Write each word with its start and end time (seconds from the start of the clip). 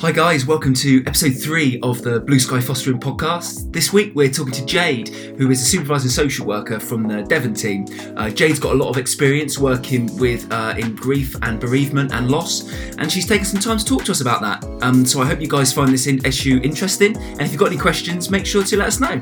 Hi, 0.00 0.12
guys, 0.12 0.46
welcome 0.46 0.74
to 0.74 1.02
episode 1.06 1.32
three 1.32 1.80
of 1.82 2.02
the 2.02 2.20
Blue 2.20 2.38
Sky 2.38 2.60
Fostering 2.60 3.00
podcast. 3.00 3.72
This 3.72 3.92
week 3.92 4.12
we're 4.14 4.30
talking 4.30 4.52
to 4.52 4.64
Jade, 4.64 5.08
who 5.08 5.50
is 5.50 5.60
a 5.60 5.64
supervising 5.64 6.08
social 6.08 6.46
worker 6.46 6.78
from 6.78 7.08
the 7.08 7.24
Devon 7.24 7.52
team. 7.52 7.84
Uh, 8.16 8.30
Jade's 8.30 8.60
got 8.60 8.74
a 8.74 8.76
lot 8.76 8.90
of 8.90 8.96
experience 8.96 9.58
working 9.58 10.16
with 10.16 10.46
uh, 10.52 10.74
in 10.78 10.94
grief 10.94 11.34
and 11.42 11.58
bereavement 11.58 12.12
and 12.12 12.30
loss, 12.30 12.72
and 12.98 13.10
she's 13.10 13.26
taken 13.26 13.44
some 13.44 13.58
time 13.58 13.76
to 13.76 13.84
talk 13.84 14.04
to 14.04 14.12
us 14.12 14.20
about 14.20 14.40
that. 14.40 14.64
Um, 14.84 15.04
so 15.04 15.20
I 15.20 15.26
hope 15.26 15.40
you 15.40 15.48
guys 15.48 15.72
find 15.72 15.92
this 15.92 16.06
issue 16.06 16.60
interesting, 16.62 17.16
and 17.16 17.40
if 17.42 17.50
you've 17.50 17.58
got 17.58 17.72
any 17.72 17.76
questions, 17.76 18.30
make 18.30 18.46
sure 18.46 18.62
to 18.62 18.76
let 18.76 18.86
us 18.86 19.00
know. 19.00 19.20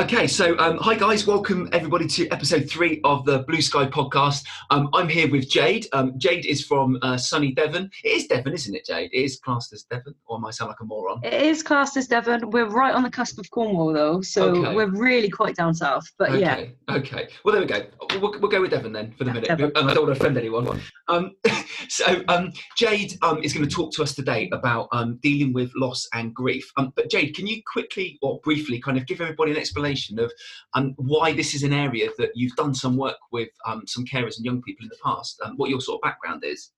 Okay, 0.00 0.26
so 0.26 0.58
um, 0.58 0.78
hi 0.78 0.94
guys, 0.94 1.26
welcome 1.26 1.68
everybody 1.72 2.06
to 2.06 2.26
episode 2.30 2.70
three 2.70 3.02
of 3.04 3.26
the 3.26 3.40
Blue 3.40 3.60
Sky 3.60 3.84
podcast. 3.84 4.46
Um, 4.70 4.88
I'm 4.94 5.10
here 5.10 5.30
with 5.30 5.50
Jade. 5.50 5.88
Um, 5.92 6.18
Jade 6.18 6.46
is 6.46 6.64
from 6.64 6.98
uh, 7.02 7.18
sunny 7.18 7.52
Devon. 7.52 7.90
It 8.02 8.08
is 8.08 8.26
Devon, 8.26 8.54
isn't 8.54 8.74
it, 8.74 8.86
Jade? 8.86 9.10
It 9.12 9.18
is 9.18 9.38
classed 9.40 9.74
as 9.74 9.82
Devon, 9.82 10.14
or 10.24 10.38
am 10.38 10.46
I 10.46 10.52
sound 10.52 10.70
like 10.70 10.80
a 10.80 10.86
moron? 10.86 11.20
It 11.22 11.34
is 11.34 11.62
classed 11.62 11.98
as 11.98 12.08
Devon. 12.08 12.48
We're 12.48 12.64
right 12.64 12.94
on 12.94 13.02
the 13.02 13.10
cusp 13.10 13.38
of 13.38 13.50
Cornwall, 13.50 13.92
though, 13.92 14.22
so 14.22 14.54
Okay. 14.54 14.74
we're 14.74 14.88
really 14.88 15.28
quite 15.28 15.54
down 15.54 15.74
south. 15.74 16.10
But 16.16 16.38
yeah, 16.40 16.54
Okay, 16.54 16.72
okay. 16.88 17.28
Well, 17.44 17.52
there 17.52 17.60
we 17.60 17.68
go. 17.68 17.84
We'll, 18.22 18.40
we'll 18.40 18.50
go 18.50 18.62
with 18.62 18.70
Devon 18.70 18.94
then 18.94 19.12
for 19.18 19.24
the 19.24 19.32
Yeah, 19.32 19.54
minute. 19.56 19.76
Um, 19.76 19.86
I 19.86 19.92
don't 19.92 20.06
want 20.06 20.16
to 20.16 20.22
offend 20.22 20.38
anyone. 20.38 20.80
Um, 21.08 21.32
so, 21.90 22.22
um, 22.28 22.54
Jade 22.78 23.18
um, 23.20 23.42
is 23.42 23.52
going 23.52 23.68
to 23.68 23.74
talk 23.74 23.92
to 23.96 24.02
us 24.02 24.14
today 24.14 24.48
about 24.54 24.88
um, 24.92 25.18
dealing 25.22 25.52
with 25.52 25.70
loss 25.76 26.08
and 26.14 26.34
grief. 26.34 26.72
Um, 26.78 26.90
but, 26.96 27.10
Jade, 27.10 27.36
can 27.36 27.46
you 27.46 27.60
quickly 27.70 28.18
or 28.22 28.40
briefly 28.42 28.80
kind 28.80 28.96
of 28.96 29.06
give 29.06 29.20
everybody 29.20 29.50
an 29.50 29.58
explanation 29.58 29.89
of 30.18 30.32
um, 30.74 30.94
why 30.96 31.32
this 31.32 31.54
is 31.54 31.62
an 31.62 31.72
area 31.72 32.08
that 32.18 32.30
you've 32.34 32.56
done 32.56 32.74
some 32.74 32.96
work 32.96 33.16
with 33.32 33.48
um, 33.66 33.82
some 33.86 34.04
carers 34.04 34.36
and 34.36 34.44
young 34.44 34.62
people 34.62 34.84
in 34.84 34.88
the 34.88 34.96
past, 35.04 35.40
um, 35.44 35.56
what 35.56 35.70
your 35.70 35.80
sort 35.80 35.98
of 35.98 36.02
background 36.02 36.42
is? 36.44 36.70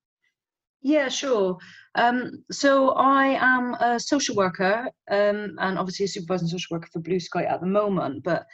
yeah, 0.82 1.08
sure. 1.08 1.58
Um, 1.94 2.44
so 2.50 2.90
I 2.90 3.38
am 3.40 3.74
a 3.74 4.00
social 4.00 4.34
worker, 4.34 4.90
um, 5.10 5.56
and 5.58 5.78
obviously 5.78 6.04
a 6.04 6.08
supervising 6.08 6.48
social 6.48 6.74
worker 6.76 6.88
for 6.92 7.00
Blue 7.00 7.20
Sky 7.20 7.44
at 7.44 7.60
the 7.60 7.66
moment. 7.66 8.24
But 8.24 8.46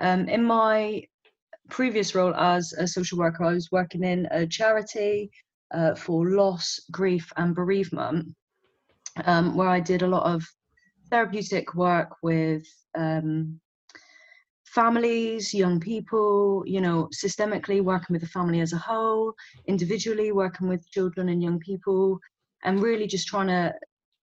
um, 0.00 0.28
in 0.28 0.44
my 0.44 1.02
previous 1.70 2.14
role 2.14 2.34
as 2.34 2.72
a 2.72 2.86
social 2.86 3.18
worker, 3.18 3.44
I 3.44 3.52
was 3.52 3.70
working 3.70 4.02
in 4.02 4.26
a 4.32 4.46
charity 4.46 5.30
uh, 5.72 5.94
for 5.94 6.28
loss, 6.30 6.80
grief, 6.90 7.32
and 7.36 7.54
bereavement, 7.54 8.34
um, 9.24 9.56
where 9.56 9.68
I 9.68 9.80
did 9.80 10.02
a 10.02 10.08
lot 10.08 10.24
of 10.24 10.44
therapeutic 11.10 11.74
work 11.74 12.16
with 12.22 12.64
um, 12.98 13.60
families, 14.76 15.54
young 15.54 15.80
people, 15.80 16.62
you 16.66 16.82
know, 16.82 17.08
systemically 17.22 17.80
working 17.82 18.12
with 18.12 18.20
the 18.20 18.28
family 18.28 18.60
as 18.60 18.74
a 18.74 18.84
whole, 18.88 19.32
individually 19.66 20.30
working 20.32 20.68
with 20.68 20.90
children 20.90 21.30
and 21.30 21.42
young 21.42 21.58
people, 21.58 22.20
and 22.62 22.82
really 22.82 23.06
just 23.06 23.26
trying 23.26 23.48
to 23.48 23.74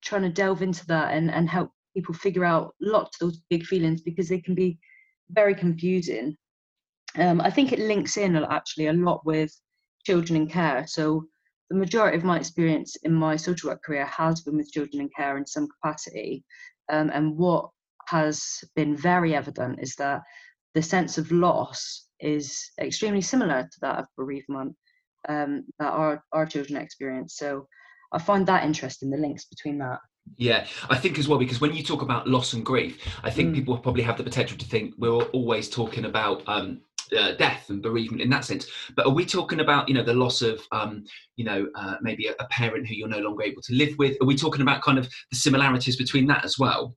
trying 0.04 0.22
to 0.22 0.30
delve 0.30 0.62
into 0.62 0.86
that 0.86 1.14
and, 1.16 1.31
and 1.31 1.50
help 1.50 1.72
people 1.96 2.14
figure 2.14 2.46
out 2.46 2.76
lots 2.81 3.16
of 3.16 3.22
those 3.22 3.42
big 3.50 3.66
feelings 3.66 4.02
because 4.02 4.28
they 4.30 4.40
can 4.40 4.54
be 4.54 4.78
very 5.30 5.56
confusing. 5.56 6.36
Um, 7.18 7.42
I 7.42 7.50
think 7.50 7.72
it 7.72 7.80
links 7.80 8.18
in 8.18 8.36
actually 8.36 8.88
a 8.88 8.94
lot 8.94 9.26
with 9.26 9.52
children 10.06 10.36
in 10.42 10.48
care. 10.48 10.86
So 10.88 11.26
the 11.70 11.78
majority 11.78 12.18
of 12.18 12.24
my 12.24 12.38
experience 12.38 12.96
in 13.04 13.14
my 13.14 13.36
social 13.38 13.70
work 13.70 13.81
career 13.84 14.06
has 14.06 14.42
been 14.42 14.58
with 14.58 14.72
children 14.72 15.02
in 15.02 15.09
care 15.18 15.38
in 15.38 15.46
some 15.46 15.68
capacity. 15.68 16.44
Um, 16.92 17.09
and 17.14 17.38
what 17.38 17.70
has 18.08 18.64
been 18.76 18.96
very 18.96 19.34
evident 19.34 19.80
is 19.81 19.96
that 19.96 20.22
the 20.73 20.81
sense 20.81 21.17
of 21.17 21.31
loss 21.31 22.07
is 22.19 22.71
extremely 22.79 23.21
similar 23.21 23.63
to 23.63 23.79
that 23.81 23.99
of 23.99 24.05
bereavement 24.17 24.75
um, 25.29 25.66
that 25.79 25.91
our, 25.91 26.23
our 26.31 26.45
children 26.45 26.81
experience. 26.81 27.38
So 27.38 27.67
I 28.11 28.19
find 28.19 28.45
that 28.47 28.63
interesting, 28.63 29.09
the 29.09 29.17
links 29.17 29.45
between 29.45 29.77
that. 29.79 29.99
Yeah, 30.38 30.66
I 30.89 30.97
think 30.97 31.19
as 31.19 31.27
well 31.27 31.38
because 31.38 31.59
when 31.59 31.73
you 31.73 31.83
talk 31.83 32.01
about 32.01 32.27
loss 32.27 32.53
and 32.53 32.66
grief, 32.66 33.05
I 33.23 33.29
think 33.29 33.51
Mm. 33.51 33.55
people 33.55 33.77
probably 33.77 34.03
have 34.03 34.17
the 34.17 34.23
potential 34.23 34.57
to 34.57 34.66
think 34.66 34.94
we're 34.97 35.12
always 35.12 35.69
talking 35.69 36.06
about 36.06 36.47
um, 36.47 36.81
uh, 37.17 37.33
death 37.33 37.69
and 37.69 37.81
bereavement 37.81 38.22
in 38.22 38.29
that 38.29 38.45
sense. 38.45 38.67
But 38.95 39.06
are 39.06 39.13
we 39.13 39.25
talking 39.25 39.59
about 39.59 39.89
you 39.89 39.94
know 39.94 40.03
the 40.03 40.13
loss 40.13 40.41
of 40.41 40.62
um, 40.72 41.03
you 41.35 41.44
know 41.44 41.67
uh, 41.75 41.95
maybe 42.01 42.28
a, 42.28 42.35
a 42.39 42.45
parent 42.45 42.88
who 42.88 42.95
you're 42.95 43.09
no 43.09 43.19
longer 43.19 43.44
able 43.44 43.62
to 43.63 43.73
live 43.73 43.97
with? 43.97 44.16
Are 44.22 44.25
we 44.25 44.35
talking 44.35 44.62
about 44.62 44.81
kind 44.81 44.97
of 44.97 45.09
the 45.29 45.38
similarities 45.38 45.97
between 45.97 46.25
that 46.28 46.45
as 46.45 46.57
well? 46.57 46.95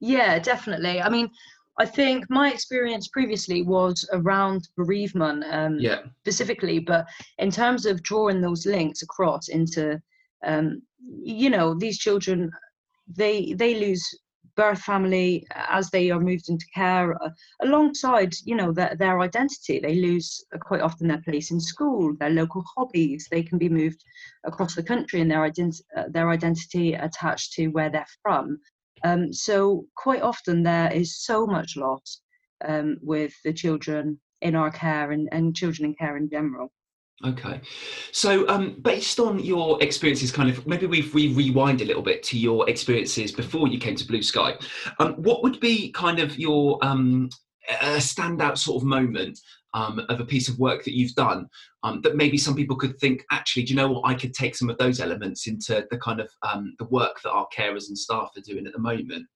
Yeah, 0.00 0.38
definitely. 0.38 1.00
I 1.00 1.08
mean, 1.08 1.30
I 1.78 1.86
think 1.86 2.26
my 2.28 2.52
experience 2.52 3.08
previously 3.08 3.62
was 3.62 4.08
around 4.12 4.68
bereavement 4.76 5.44
um, 5.50 5.78
Yeah, 5.78 6.00
specifically, 6.20 6.78
but 6.78 7.06
in 7.38 7.50
terms 7.50 7.86
of 7.86 8.02
drawing 8.02 8.40
those 8.40 8.66
links 8.66 9.02
across 9.02 9.48
into, 9.48 10.00
um, 10.44 10.82
you 11.22 11.50
know, 11.50 11.74
these 11.74 11.98
children, 11.98 12.50
they 13.08 13.54
they 13.54 13.74
lose 13.74 14.04
birth 14.54 14.82
family 14.82 15.46
as 15.54 15.88
they 15.90 16.10
are 16.10 16.20
moved 16.20 16.50
into 16.50 16.66
care 16.74 17.14
uh, 17.22 17.30
alongside 17.62 18.34
you 18.44 18.54
know 18.54 18.70
their, 18.70 18.94
their 18.98 19.20
identity. 19.20 19.80
They 19.80 19.94
lose 19.94 20.44
uh, 20.54 20.58
quite 20.58 20.82
often 20.82 21.08
their 21.08 21.22
place 21.22 21.50
in 21.50 21.60
school 21.60 22.14
their 22.20 22.30
local 22.30 22.62
hobbies. 22.76 23.28
They 23.30 23.42
can 23.42 23.58
be 23.58 23.70
moved 23.70 24.04
across 24.44 24.74
the 24.74 24.82
country 24.82 25.22
and 25.22 25.30
their 25.30 25.40
ident- 25.50 25.80
uh, 25.96 26.04
their 26.10 26.28
identity 26.28 26.92
attached 26.92 27.54
to 27.54 27.68
where 27.68 27.88
they're 27.90 28.06
from 28.22 28.58
um, 29.04 29.32
so 29.32 29.86
quite 29.96 30.22
often 30.22 30.62
there 30.62 30.92
is 30.92 31.18
so 31.18 31.46
much 31.46 31.76
loss 31.76 32.20
um, 32.64 32.96
with 33.02 33.32
the 33.44 33.52
children 33.52 34.20
in 34.40 34.54
our 34.54 34.70
care 34.70 35.12
and, 35.12 35.28
and 35.32 35.54
children 35.54 35.86
in 35.86 35.94
care 35.94 36.16
in 36.16 36.28
general. 36.28 36.72
Okay. 37.24 37.60
So, 38.10 38.48
um, 38.48 38.80
based 38.82 39.20
on 39.20 39.38
your 39.38 39.80
experiences, 39.80 40.32
kind 40.32 40.50
of 40.50 40.66
maybe 40.66 40.86
we 40.86 41.08
we 41.14 41.32
rewind 41.32 41.80
a 41.80 41.84
little 41.84 42.02
bit 42.02 42.22
to 42.24 42.38
your 42.38 42.68
experiences 42.68 43.30
before 43.30 43.68
you 43.68 43.78
came 43.78 43.94
to 43.94 44.06
Blue 44.06 44.22
Sky. 44.22 44.56
Um, 44.98 45.14
what 45.14 45.42
would 45.44 45.60
be 45.60 45.92
kind 45.92 46.18
of 46.18 46.36
your 46.36 46.78
um, 46.82 47.30
a 47.80 47.98
standout 47.98 48.58
sort 48.58 48.82
of 48.82 48.88
moment 48.88 49.38
um, 49.74 50.00
of 50.08 50.20
a 50.20 50.24
piece 50.24 50.48
of 50.48 50.58
work 50.58 50.84
that 50.84 50.96
you've 50.96 51.14
done 51.14 51.48
um, 51.82 52.00
that 52.02 52.16
maybe 52.16 52.36
some 52.36 52.54
people 52.54 52.76
could 52.76 52.98
think, 52.98 53.24
actually, 53.30 53.64
do 53.64 53.70
you 53.70 53.76
know 53.76 53.90
what? 53.90 54.08
I 54.08 54.14
could 54.14 54.34
take 54.34 54.54
some 54.54 54.70
of 54.70 54.78
those 54.78 55.00
elements 55.00 55.46
into 55.46 55.86
the 55.90 55.98
kind 55.98 56.20
of 56.20 56.30
um, 56.42 56.74
the 56.78 56.84
work 56.86 57.20
that 57.22 57.30
our 57.30 57.46
carers 57.56 57.88
and 57.88 57.96
staff 57.96 58.30
are 58.36 58.42
doing 58.42 58.66
at 58.66 58.72
the 58.72 58.78
moment. 58.78 59.26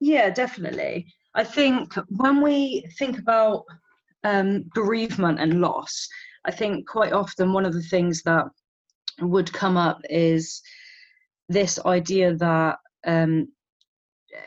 Yeah, 0.00 0.30
definitely. 0.30 1.06
I 1.34 1.44
think 1.44 1.94
when 2.08 2.40
we 2.40 2.84
think 2.98 3.18
about 3.18 3.64
um, 4.24 4.64
bereavement 4.74 5.38
and 5.40 5.60
loss, 5.60 6.08
I 6.44 6.50
think 6.50 6.88
quite 6.88 7.12
often 7.12 7.52
one 7.52 7.66
of 7.66 7.74
the 7.74 7.82
things 7.82 8.22
that 8.22 8.46
would 9.20 9.52
come 9.52 9.76
up 9.76 10.00
is 10.08 10.62
this 11.48 11.78
idea 11.84 12.34
that 12.36 12.78
um, 13.06 13.48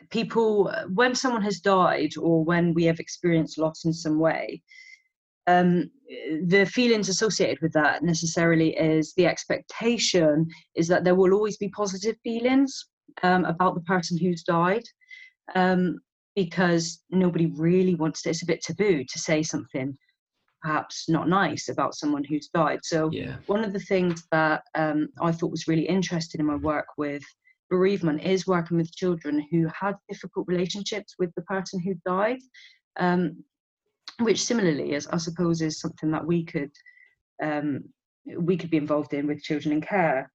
people, 0.10 0.74
when 0.94 1.16
someone 1.16 1.42
has 1.42 1.60
died 1.60 2.12
or 2.18 2.44
when 2.44 2.74
we 2.74 2.84
have 2.86 3.00
experienced 3.00 3.58
loss 3.58 3.86
in 3.86 3.94
some 3.94 4.20
way, 4.20 4.62
um, 5.48 5.90
the 6.46 6.66
feelings 6.66 7.10
associated 7.10 7.62
with 7.62 7.74
that 7.74 8.04
necessarily 8.04 8.78
is 8.78 9.14
the 9.16 9.26
expectation 9.26 10.48
is 10.76 10.88
that 10.88 11.04
there 11.04 11.16
will 11.16 11.34
always 11.34 11.58
be 11.58 11.70
positive 11.70 12.16
feelings 12.24 12.88
um, 13.24 13.44
about 13.46 13.76
the 13.76 13.82
person 13.82 14.18
who's 14.18 14.44
died 14.44 14.84
um, 15.56 16.00
because 16.36 17.04
nobody 17.10 17.48
really 17.48 17.96
wants 17.96 18.22
to. 18.22 18.30
It's 18.30 18.44
a 18.44 18.48
bit 18.48 18.62
taboo 18.62 19.04
to 19.04 19.20
say 19.20 19.44
something 19.44 19.98
perhaps 20.62 21.10
not 21.10 21.28
nice 21.28 21.68
about 21.68 21.94
someone 21.94 22.24
who's 22.24 22.48
died. 22.48 22.80
So 22.84 23.10
Yeah. 23.12 23.36
one 23.48 23.66
of 23.66 23.74
the 23.74 23.80
things 23.80 24.26
that 24.32 24.64
um, 24.76 25.10
I 25.22 25.32
thought 25.34 25.52
was 25.52 25.68
really 25.68 25.88
interesting 25.88 26.40
in 26.40 26.48
my 26.48 26.56
work 26.56 26.88
with 26.98 27.24
bereavement 27.74 28.22
is 28.22 28.46
working 28.46 28.78
with 28.78 28.96
children 28.96 29.44
who 29.50 29.68
had 29.68 29.96
difficult 30.08 30.48
relationships 30.48 31.16
with 31.18 31.32
the 31.34 31.42
person 31.54 31.80
who 31.80 31.96
died, 32.06 32.38
um, 33.00 33.44
which 34.20 34.44
similarly 34.44 34.94
is, 34.94 35.08
I 35.08 35.18
suppose, 35.18 35.60
is 35.60 35.80
something 35.80 36.12
that 36.12 36.24
we 36.32 36.46
could 36.46 36.74
um, 37.42 37.84
we 38.38 38.56
could 38.58 38.70
be 38.70 38.84
involved 38.86 39.14
in 39.16 39.26
with 39.26 39.42
children 39.42 39.74
in 39.74 39.82
care. 39.82 40.32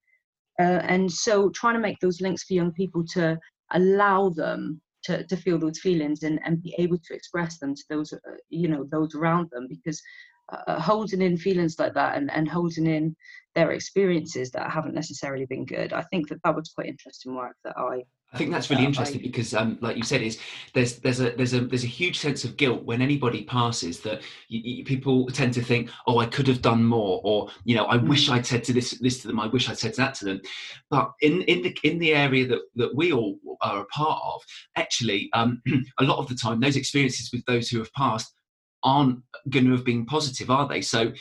Uh, 0.60 0.80
and 0.94 1.10
so 1.10 1.48
trying 1.50 1.76
to 1.76 1.86
make 1.88 2.00
those 2.00 2.20
links 2.20 2.42
for 2.42 2.54
young 2.54 2.72
people 2.72 3.04
to 3.14 3.38
allow 3.70 4.30
them 4.30 4.80
to, 5.04 5.24
to 5.30 5.36
feel 5.36 5.58
those 5.60 5.78
feelings 5.78 6.24
and, 6.24 6.40
and 6.44 6.60
be 6.60 6.74
able 6.76 6.98
to 6.98 7.14
express 7.14 7.58
them 7.60 7.72
to 7.76 7.84
those 7.88 8.12
uh, 8.12 8.38
you 8.50 8.66
know 8.72 8.84
those 8.90 9.14
around 9.14 9.48
them 9.52 9.68
because 9.68 10.02
uh, 10.48 10.80
holding 10.80 11.22
in 11.22 11.36
feelings 11.36 11.78
like 11.78 11.94
that 11.94 12.16
and, 12.16 12.30
and 12.30 12.48
holding 12.48 12.86
in 12.86 13.14
their 13.54 13.72
experiences 13.72 14.50
that 14.52 14.70
haven't 14.70 14.94
necessarily 14.94 15.46
been 15.46 15.64
good. 15.64 15.92
I 15.92 16.02
think 16.02 16.28
that 16.28 16.38
that 16.44 16.54
was 16.54 16.70
quite 16.74 16.86
interesting 16.86 17.34
work 17.34 17.56
that 17.64 17.76
i 17.76 18.02
I 18.30 18.36
think 18.36 18.50
that's 18.50 18.68
really 18.68 18.82
Uh, 18.82 18.84
I- 18.84 18.88
interesting 18.88 19.22
because, 19.22 19.54
um, 19.54 19.78
like 19.80 19.96
you 19.96 20.02
said, 20.02 20.20
is 20.20 20.38
there's 20.74 20.98
there's 20.98 21.20
a 21.20 21.30
there's 21.30 21.54
a 21.54 21.60
there's 21.60 21.84
a 21.84 21.86
huge 21.86 22.18
sense 22.18 22.44
of 22.44 22.58
guilt 22.58 22.82
when 22.84 23.00
anybody 23.00 23.44
passes 23.44 24.00
that 24.00 24.20
you, 24.48 24.60
you, 24.62 24.84
people 24.84 25.26
tend 25.28 25.54
to 25.54 25.62
think, 25.62 25.88
oh, 26.06 26.18
I 26.18 26.26
could 26.26 26.46
have 26.46 26.60
done 26.60 26.84
more, 26.84 27.22
or 27.24 27.48
you 27.64 27.74
know, 27.74 27.86
I 27.86 27.96
wish 27.96 28.28
I'd 28.28 28.44
said 28.44 28.64
to 28.64 28.74
this 28.74 28.90
this 29.00 29.22
to 29.22 29.28
them, 29.28 29.40
I 29.40 29.46
wish 29.46 29.70
I'd 29.70 29.78
said 29.78 29.94
that 29.96 30.12
to 30.16 30.26
them. 30.26 30.40
But 30.90 31.12
in 31.22 31.40
in 31.42 31.62
the 31.62 31.74
in 31.84 31.98
the 31.98 32.12
area 32.14 32.46
that 32.48 32.60
that 32.76 32.94
we 32.94 33.14
all 33.14 33.38
are 33.62 33.80
a 33.80 33.86
part 33.86 34.20
of, 34.22 34.42
actually, 34.76 35.30
um, 35.32 35.62
a 35.98 36.04
lot 36.04 36.18
of 36.18 36.28
the 36.28 36.34
time, 36.34 36.60
those 36.60 36.76
experiences 36.76 37.30
with 37.32 37.44
those 37.46 37.70
who 37.70 37.78
have 37.78 37.92
passed 37.94 38.34
aren't 38.82 39.20
going 39.50 39.66
to 39.66 39.72
have 39.72 39.84
been 39.84 40.06
positive, 40.06 40.50
are 40.50 40.68
they? 40.68 40.80
So. 40.80 41.12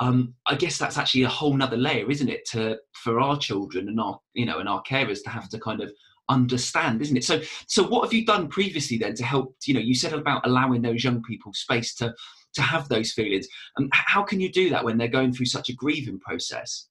um, 0.00 0.34
I 0.46 0.54
guess 0.54 0.78
that's 0.78 0.96
actually 0.96 1.24
a 1.24 1.28
whole 1.28 1.54
nother 1.54 1.76
layer, 1.76 2.10
isn't 2.10 2.30
it, 2.30 2.46
to 2.52 2.78
for 2.94 3.20
our 3.20 3.36
children 3.38 3.88
and 3.88 4.00
our 4.00 4.18
you 4.32 4.46
know 4.46 4.58
and 4.58 4.68
our 4.68 4.82
carers 4.82 5.22
to 5.24 5.30
have 5.30 5.48
to 5.50 5.58
kind 5.60 5.82
of 5.82 5.92
understand, 6.30 7.02
isn't 7.02 7.18
it? 7.18 7.24
So 7.24 7.42
so 7.66 7.86
what 7.86 8.04
have 8.04 8.14
you 8.14 8.24
done 8.24 8.48
previously 8.48 8.96
then 8.96 9.14
to 9.16 9.24
help? 9.24 9.56
You 9.66 9.74
know, 9.74 9.80
you 9.80 9.94
said 9.94 10.14
about 10.14 10.46
allowing 10.46 10.80
those 10.82 11.04
young 11.04 11.22
people 11.22 11.52
space 11.52 11.94
to 11.96 12.14
to 12.54 12.62
have 12.62 12.88
those 12.88 13.12
feelings. 13.12 13.46
And 13.76 13.84
um, 13.84 13.90
how 13.92 14.22
can 14.22 14.40
you 14.40 14.50
do 14.50 14.70
that 14.70 14.84
when 14.84 14.96
they're 14.96 15.08
going 15.08 15.32
through 15.34 15.46
such 15.46 15.68
a 15.68 15.74
grieving 15.74 16.18
process? 16.18 16.88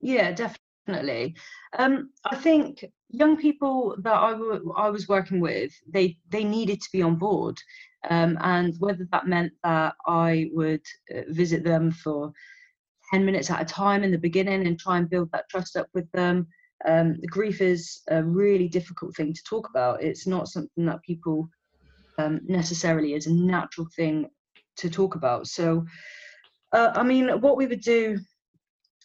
Yeah, 0.00 0.32
definitely. 0.32 1.34
Um, 1.78 2.10
I 2.30 2.36
think 2.36 2.84
young 3.08 3.36
people 3.38 3.96
that 4.02 4.14
I, 4.14 4.32
w- 4.32 4.72
I 4.76 4.90
was 4.90 5.08
working 5.08 5.40
with, 5.40 5.72
they 5.88 6.18
they 6.28 6.44
needed 6.44 6.80
to 6.82 6.88
be 6.92 7.02
on 7.02 7.16
board, 7.16 7.56
um, 8.10 8.38
and 8.40 8.74
whether 8.78 9.06
that 9.12 9.26
meant 9.26 9.52
that 9.64 9.94
I 10.06 10.50
would 10.52 10.84
uh, 11.14 11.22
visit 11.28 11.64
them 11.64 11.90
for 11.90 12.32
ten 13.12 13.24
minutes 13.24 13.50
at 13.50 13.62
a 13.62 13.64
time 13.64 14.04
in 14.04 14.10
the 14.10 14.18
beginning 14.18 14.66
and 14.66 14.78
try 14.78 14.98
and 14.98 15.10
build 15.10 15.30
that 15.32 15.48
trust 15.48 15.76
up 15.76 15.88
with 15.94 16.10
them. 16.12 16.46
Um, 16.86 17.16
grief 17.26 17.60
is 17.60 18.02
a 18.08 18.22
really 18.22 18.68
difficult 18.68 19.16
thing 19.16 19.34
to 19.34 19.42
talk 19.44 19.68
about. 19.68 20.02
It's 20.02 20.26
not 20.26 20.48
something 20.48 20.86
that 20.86 21.02
people 21.02 21.48
um, 22.18 22.40
necessarily 22.46 23.14
is 23.14 23.26
a 23.26 23.32
natural 23.32 23.88
thing 23.96 24.28
to 24.76 24.88
talk 24.88 25.14
about. 25.14 25.46
So, 25.48 25.84
uh, 26.72 26.92
I 26.94 27.02
mean, 27.02 27.40
what 27.40 27.56
we 27.56 27.66
would 27.66 27.80
do 27.80 28.18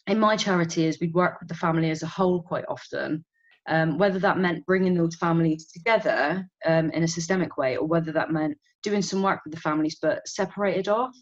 in 0.06 0.20
my 0.20 0.36
charity 0.36 0.84
is 0.84 1.00
we'd 1.00 1.14
work 1.14 1.40
with 1.40 1.48
the 1.48 1.54
family 1.54 1.90
as 1.90 2.02
a 2.02 2.06
whole 2.06 2.42
quite 2.42 2.64
often. 2.68 3.24
Um, 3.66 3.96
whether 3.96 4.18
that 4.18 4.38
meant 4.38 4.66
bringing 4.66 4.94
those 4.94 5.16
families 5.16 5.70
together 5.72 6.46
um, 6.66 6.90
in 6.90 7.02
a 7.02 7.08
systemic 7.08 7.56
way, 7.56 7.76
or 7.76 7.86
whether 7.86 8.12
that 8.12 8.30
meant 8.30 8.58
doing 8.82 9.02
some 9.02 9.22
work 9.22 9.40
with 9.44 9.54
the 9.54 9.60
families 9.60 9.96
but 10.00 10.26
separated 10.28 10.88
off. 10.88 11.14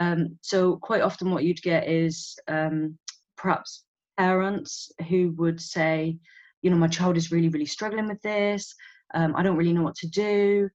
Um, 0.00 0.38
so 0.42 0.76
quite 0.76 1.02
often, 1.02 1.30
what 1.30 1.44
you'd 1.44 1.62
get 1.62 1.88
is 1.88 2.36
um, 2.48 2.98
perhaps 3.36 3.84
parents 4.16 4.90
who 5.08 5.34
would 5.38 5.60
say, 5.60 6.18
you 6.62 6.70
know, 6.70 6.76
my 6.76 6.88
child 6.88 7.16
is 7.16 7.30
really, 7.30 7.48
really 7.48 7.66
struggling 7.66 8.08
with 8.08 8.20
this. 8.22 8.74
Um, 9.14 9.34
I 9.36 9.42
don't 9.42 9.56
really 9.56 9.72
know 9.72 9.82
what 9.82 9.96
to 9.96 10.08
do. 10.08 10.68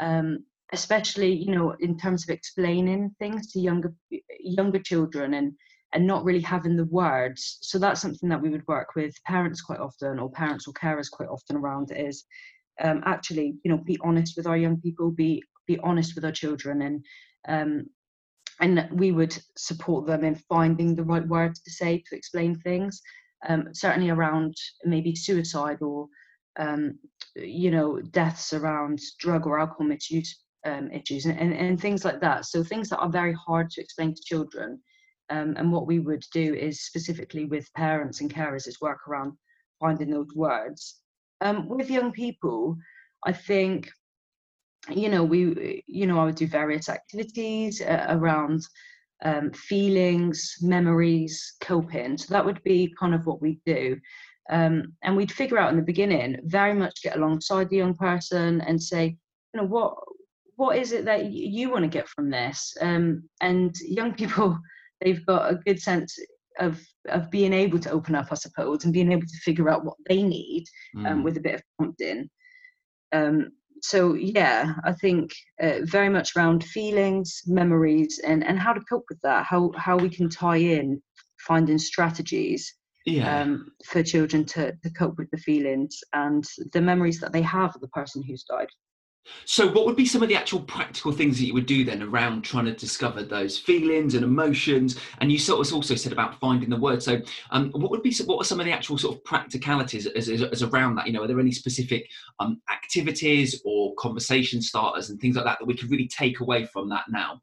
Um, 0.00 0.44
especially, 0.72 1.32
you 1.32 1.54
know, 1.54 1.74
in 1.80 1.96
terms 1.96 2.24
of 2.24 2.30
explaining 2.30 3.14
things 3.18 3.52
to 3.52 3.60
younger 3.60 3.94
younger 4.40 4.78
children 4.78 5.34
and 5.34 5.52
and 5.92 6.06
not 6.06 6.24
really 6.24 6.40
having 6.40 6.76
the 6.76 6.84
words. 6.86 7.58
So 7.62 7.78
that's 7.78 8.00
something 8.00 8.28
that 8.28 8.40
we 8.40 8.50
would 8.50 8.66
work 8.66 8.94
with 8.94 9.14
parents 9.24 9.60
quite 9.60 9.80
often, 9.80 10.18
or 10.18 10.30
parents 10.30 10.66
or 10.68 10.74
carers 10.74 11.10
quite 11.10 11.28
often 11.28 11.56
around 11.56 11.92
is 11.94 12.24
um, 12.82 13.02
actually, 13.06 13.54
you 13.64 13.70
know, 13.70 13.78
be 13.78 13.98
honest 14.02 14.36
with 14.36 14.46
our 14.46 14.56
young 14.56 14.80
people, 14.80 15.10
be 15.10 15.42
be 15.66 15.78
honest 15.80 16.14
with 16.14 16.24
our 16.24 16.32
children, 16.32 16.82
and 16.82 17.04
um, 17.48 17.86
and 18.60 18.88
we 18.92 19.12
would 19.12 19.36
support 19.56 20.06
them 20.06 20.24
in 20.24 20.34
finding 20.34 20.94
the 20.94 21.04
right 21.04 21.26
words 21.26 21.60
to 21.60 21.70
say 21.70 22.02
to 22.08 22.16
explain 22.16 22.58
things. 22.60 23.00
Um, 23.48 23.68
certainly 23.72 24.10
around 24.10 24.56
maybe 24.84 25.14
suicide 25.14 25.80
or 25.80 26.08
um, 26.58 26.98
you 27.36 27.70
know 27.70 28.00
deaths 28.00 28.52
around 28.52 29.00
drug 29.20 29.46
or 29.46 29.60
alcohol 29.60 29.86
misuse 29.86 30.42
um, 30.66 30.90
issues 30.90 31.24
and, 31.26 31.38
and, 31.38 31.54
and 31.54 31.80
things 31.80 32.04
like 32.04 32.20
that. 32.20 32.46
So 32.46 32.62
things 32.62 32.88
that 32.90 32.98
are 32.98 33.10
very 33.10 33.32
hard 33.34 33.70
to 33.70 33.80
explain 33.80 34.14
to 34.14 34.22
children 34.24 34.80
um, 35.30 35.54
and 35.56 35.72
what 35.72 35.86
we 35.86 35.98
would 35.98 36.24
do 36.32 36.54
is 36.54 36.82
specifically 36.82 37.44
with 37.44 37.72
parents 37.74 38.20
and 38.20 38.32
carers 38.32 38.66
is 38.66 38.80
work 38.80 39.06
around 39.08 39.32
finding 39.80 40.10
those 40.10 40.34
words. 40.34 41.00
Um, 41.40 41.68
with 41.68 41.90
young 41.90 42.12
people, 42.12 42.76
I 43.24 43.32
think, 43.32 43.90
you 44.90 45.08
know, 45.08 45.24
we, 45.24 45.82
you 45.86 46.06
know, 46.06 46.18
I 46.18 46.24
would 46.24 46.34
do 46.34 46.46
various 46.46 46.88
activities 46.88 47.80
uh, 47.80 48.06
around 48.10 48.66
um, 49.24 49.50
feelings, 49.52 50.56
memories, 50.60 51.54
coping. 51.60 52.16
So 52.18 52.32
that 52.32 52.44
would 52.44 52.62
be 52.62 52.94
kind 52.98 53.14
of 53.14 53.26
what 53.26 53.42
we 53.42 53.60
do. 53.66 53.98
Um, 54.50 54.94
and 55.02 55.16
we'd 55.16 55.32
figure 55.32 55.58
out 55.58 55.70
in 55.70 55.76
the 55.76 55.82
beginning, 55.82 56.38
very 56.44 56.74
much 56.74 57.02
get 57.02 57.16
alongside 57.16 57.68
the 57.68 57.76
young 57.76 57.94
person 57.94 58.62
and 58.62 58.82
say, 58.82 59.16
you 59.52 59.60
know, 59.60 59.66
what 59.66 59.94
what 60.56 60.76
is 60.76 60.90
it 60.90 61.04
that 61.04 61.26
you 61.26 61.70
want 61.70 61.84
to 61.84 61.88
get 61.88 62.08
from 62.08 62.30
this? 62.30 62.76
Um, 62.80 63.28
and 63.40 63.76
young 63.80 64.12
people 64.14 64.58
they've 65.00 65.24
got 65.26 65.50
a 65.50 65.56
good 65.56 65.80
sense 65.80 66.18
of 66.58 66.80
of 67.08 67.30
being 67.30 67.52
able 67.52 67.78
to 67.78 67.90
open 67.90 68.14
up, 68.14 68.28
I 68.30 68.34
suppose, 68.34 68.84
and 68.84 68.92
being 68.92 69.12
able 69.12 69.26
to 69.26 69.40
figure 69.44 69.68
out 69.68 69.84
what 69.84 69.96
they 70.08 70.22
need 70.22 70.64
um, 70.98 71.20
mm. 71.20 71.24
with 71.24 71.36
a 71.36 71.40
bit 71.40 71.54
of 71.54 71.62
prompting. 71.78 72.28
Um, 73.12 73.50
so 73.82 74.14
yeah, 74.14 74.74
I 74.84 74.92
think 74.92 75.32
uh, 75.62 75.80
very 75.82 76.08
much 76.08 76.36
around 76.36 76.64
feelings, 76.64 77.42
memories, 77.46 78.20
and 78.24 78.44
and 78.44 78.58
how 78.58 78.72
to 78.72 78.80
cope 78.80 79.06
with 79.08 79.20
that. 79.22 79.46
How 79.46 79.72
how 79.76 79.96
we 79.96 80.10
can 80.10 80.28
tie 80.28 80.56
in 80.56 81.00
finding 81.38 81.78
strategies 81.78 82.74
yeah. 83.06 83.40
um, 83.40 83.72
for 83.84 84.02
children 84.02 84.44
to 84.46 84.72
to 84.82 84.90
cope 84.90 85.18
with 85.18 85.30
the 85.30 85.38
feelings 85.38 86.00
and 86.12 86.44
the 86.72 86.80
memories 86.80 87.20
that 87.20 87.32
they 87.32 87.42
have 87.42 87.74
of 87.74 87.80
the 87.80 87.88
person 87.88 88.22
who's 88.22 88.44
died. 88.44 88.68
So, 89.44 89.66
what 89.66 89.86
would 89.86 89.96
be 89.96 90.06
some 90.06 90.22
of 90.22 90.28
the 90.28 90.36
actual 90.36 90.60
practical 90.60 91.12
things 91.12 91.38
that 91.38 91.46
you 91.46 91.54
would 91.54 91.66
do 91.66 91.84
then 91.84 92.02
around 92.02 92.42
trying 92.42 92.66
to 92.66 92.72
discover 92.72 93.22
those 93.22 93.58
feelings 93.58 94.14
and 94.14 94.24
emotions? 94.24 94.98
And 95.20 95.32
you 95.32 95.38
sort 95.38 95.66
of 95.66 95.72
also 95.72 95.94
said 95.94 96.12
about 96.12 96.38
finding 96.38 96.70
the 96.70 96.76
word. 96.76 97.02
So, 97.02 97.20
um, 97.50 97.70
what 97.72 97.90
would 97.90 98.02
be 98.02 98.14
what 98.26 98.40
are 98.40 98.44
some 98.44 98.60
of 98.60 98.66
the 98.66 98.72
actual 98.72 98.98
sort 98.98 99.16
of 99.16 99.24
practicalities 99.24 100.06
as, 100.06 100.28
as, 100.28 100.42
as 100.42 100.62
around 100.62 100.96
that? 100.96 101.06
You 101.06 101.12
know, 101.12 101.22
are 101.22 101.26
there 101.26 101.40
any 101.40 101.52
specific 101.52 102.08
um, 102.40 102.60
activities 102.70 103.60
or 103.64 103.94
conversation 103.96 104.60
starters 104.60 105.10
and 105.10 105.20
things 105.20 105.36
like 105.36 105.44
that 105.44 105.58
that 105.58 105.66
we 105.66 105.76
could 105.76 105.90
really 105.90 106.08
take 106.08 106.40
away 106.40 106.66
from 106.66 106.88
that 106.90 107.04
now? 107.08 107.40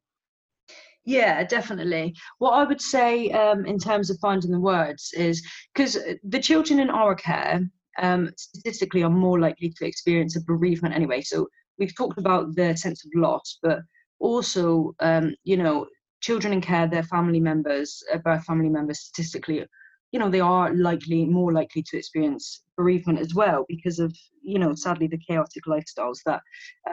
Yeah, 1.05 1.43
definitely. 1.43 2.15
What 2.39 2.51
I 2.51 2.63
would 2.63 2.81
say 2.81 3.29
um, 3.29 3.65
in 3.65 3.77
terms 3.77 4.09
of 4.09 4.17
finding 4.19 4.51
the 4.51 4.59
words 4.59 5.13
is 5.15 5.45
because 5.73 5.97
the 6.23 6.39
children 6.39 6.79
in 6.79 6.89
our 6.89 7.13
care 7.13 7.61
um, 7.99 8.31
statistically 8.37 9.03
are 9.03 9.09
more 9.09 9.39
likely 9.39 9.69
to 9.69 9.85
experience 9.85 10.35
a 10.35 10.41
bereavement 10.41 10.95
anyway. 10.95 11.21
So 11.21 11.47
we've 11.77 11.95
talked 11.95 12.17
about 12.17 12.55
the 12.55 12.75
sense 12.75 13.05
of 13.05 13.11
loss, 13.15 13.59
but 13.61 13.79
also, 14.19 14.95
um, 14.99 15.35
you 15.43 15.57
know, 15.57 15.87
children 16.21 16.53
in 16.53 16.61
care, 16.61 16.87
their 16.87 17.03
family 17.03 17.39
members, 17.39 18.01
uh, 18.13 18.17
birth 18.17 18.43
family 18.45 18.69
members, 18.69 18.99
statistically, 18.99 19.65
you 20.11 20.19
know, 20.19 20.29
they 20.29 20.39
are 20.39 20.73
likely 20.73 21.25
more 21.25 21.51
likely 21.51 21.83
to 21.83 21.97
experience 21.97 22.63
bereavement 22.77 23.19
as 23.19 23.35
well 23.35 23.65
because 23.67 23.99
of, 23.99 24.15
you 24.41 24.57
know, 24.57 24.73
sadly 24.73 25.07
the 25.07 25.19
chaotic 25.27 25.63
lifestyles 25.67 26.19
that 26.25 26.41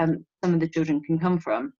um, 0.00 0.24
some 0.42 0.54
of 0.54 0.60
the 0.60 0.68
children 0.68 1.00
can 1.02 1.18
come 1.18 1.38
from. 1.38 1.72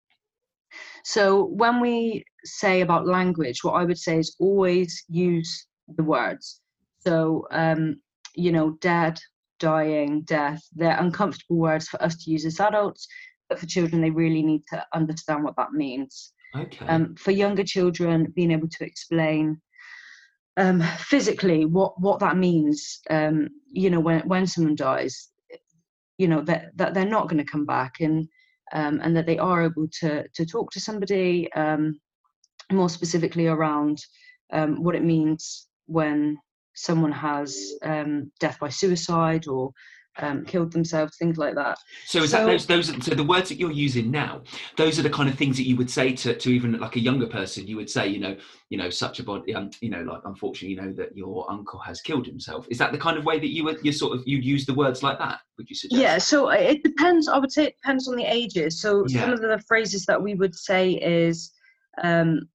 So 1.04 1.46
when 1.46 1.80
we 1.80 2.24
say 2.44 2.80
about 2.80 3.06
language, 3.06 3.64
what 3.64 3.72
I 3.72 3.84
would 3.84 3.98
say 3.98 4.18
is 4.18 4.36
always 4.38 5.04
use 5.08 5.66
the 5.96 6.04
words. 6.04 6.60
So, 7.00 7.46
um, 7.50 8.00
you 8.34 8.52
know, 8.52 8.76
dad, 8.80 9.18
dying, 9.62 10.22
death, 10.22 10.60
they're 10.74 10.98
uncomfortable 10.98 11.56
words 11.56 11.86
for 11.88 12.02
us 12.02 12.16
to 12.16 12.30
use 12.30 12.44
as 12.44 12.58
adults, 12.58 13.06
but 13.48 13.58
for 13.58 13.66
children, 13.66 14.02
they 14.02 14.10
really 14.10 14.42
need 14.42 14.62
to 14.72 14.84
understand 14.92 15.44
what 15.44 15.56
that 15.56 15.72
means. 15.72 16.32
Okay. 16.54 16.84
Um, 16.86 17.14
for 17.14 17.30
younger 17.30 17.64
children, 17.64 18.32
being 18.34 18.50
able 18.50 18.68
to 18.68 18.84
explain 18.84 19.60
um, 20.56 20.82
physically 20.98 21.64
what 21.64 21.98
what 21.98 22.18
that 22.20 22.36
means, 22.36 23.00
um, 23.08 23.48
you 23.70 23.88
know, 23.88 24.00
when 24.00 24.20
when 24.28 24.46
someone 24.46 24.74
dies, 24.74 25.28
you 26.18 26.28
know 26.28 26.42
that 26.42 26.76
that 26.76 26.92
they're 26.92 27.16
not 27.16 27.28
going 27.28 27.42
to 27.44 27.52
come 27.52 27.64
back, 27.64 28.00
and 28.00 28.28
um, 28.74 29.00
and 29.02 29.16
that 29.16 29.26
they 29.26 29.38
are 29.38 29.64
able 29.64 29.86
to 30.00 30.28
to 30.28 30.44
talk 30.44 30.70
to 30.72 30.80
somebody 30.80 31.50
um, 31.54 31.98
more 32.70 32.90
specifically 32.90 33.46
around 33.46 33.98
um, 34.52 34.82
what 34.82 34.96
it 34.96 35.04
means 35.04 35.68
when 35.86 36.36
someone 36.74 37.12
has 37.12 37.74
um, 37.82 38.30
death 38.40 38.58
by 38.60 38.68
suicide 38.68 39.46
or 39.46 39.72
um, 40.18 40.44
killed 40.44 40.72
themselves, 40.72 41.16
things 41.16 41.38
like 41.38 41.54
that. 41.54 41.78
So 42.06 42.22
is 42.22 42.30
so, 42.30 42.38
that 42.38 42.46
those 42.46 42.66
those 42.66 43.04
so 43.04 43.14
the 43.14 43.24
words 43.24 43.48
that 43.48 43.58
you're 43.58 43.72
using 43.72 44.10
now? 44.10 44.42
Those 44.76 44.98
are 44.98 45.02
the 45.02 45.10
kind 45.10 45.28
of 45.28 45.36
things 45.36 45.56
that 45.56 45.66
you 45.66 45.76
would 45.76 45.90
say 45.90 46.12
to, 46.12 46.34
to 46.34 46.50
even 46.50 46.78
like 46.78 46.96
a 46.96 47.00
younger 47.00 47.26
person. 47.26 47.66
You 47.66 47.76
would 47.76 47.88
say, 47.88 48.08
you 48.08 48.20
know, 48.20 48.36
you 48.68 48.78
know, 48.78 48.90
such 48.90 49.20
a 49.20 49.24
body, 49.24 49.54
um, 49.54 49.70
you 49.80 49.90
know, 49.90 50.02
like 50.02 50.22
unfortunately, 50.24 50.74
you 50.74 50.82
know 50.82 50.92
that 50.92 51.16
your 51.16 51.50
uncle 51.50 51.78
has 51.80 52.00
killed 52.00 52.26
himself. 52.26 52.66
Is 52.70 52.78
that 52.78 52.92
the 52.92 52.98
kind 52.98 53.16
of 53.16 53.24
way 53.24 53.38
that 53.38 53.52
you 53.52 53.64
would 53.64 53.78
you 53.82 53.92
sort 53.92 54.18
of 54.18 54.22
you'd 54.26 54.44
use 54.44 54.66
the 54.66 54.74
words 54.74 55.02
like 55.02 55.18
that? 55.18 55.40
Would 55.56 55.70
you 55.70 55.76
suggest? 55.76 56.00
Yeah. 56.00 56.18
So 56.18 56.50
it 56.50 56.82
depends. 56.82 57.28
I 57.28 57.38
would 57.38 57.52
say 57.52 57.64
it 57.64 57.76
depends 57.82 58.08
on 58.08 58.16
the 58.16 58.24
ages. 58.24 58.80
So 58.80 59.04
yeah. 59.08 59.22
some 59.22 59.32
of 59.32 59.40
the 59.40 59.62
phrases 59.66 60.04
that 60.06 60.20
we 60.20 60.34
would 60.34 60.54
say 60.54 60.92
is. 60.92 61.52
Um, 62.02 62.48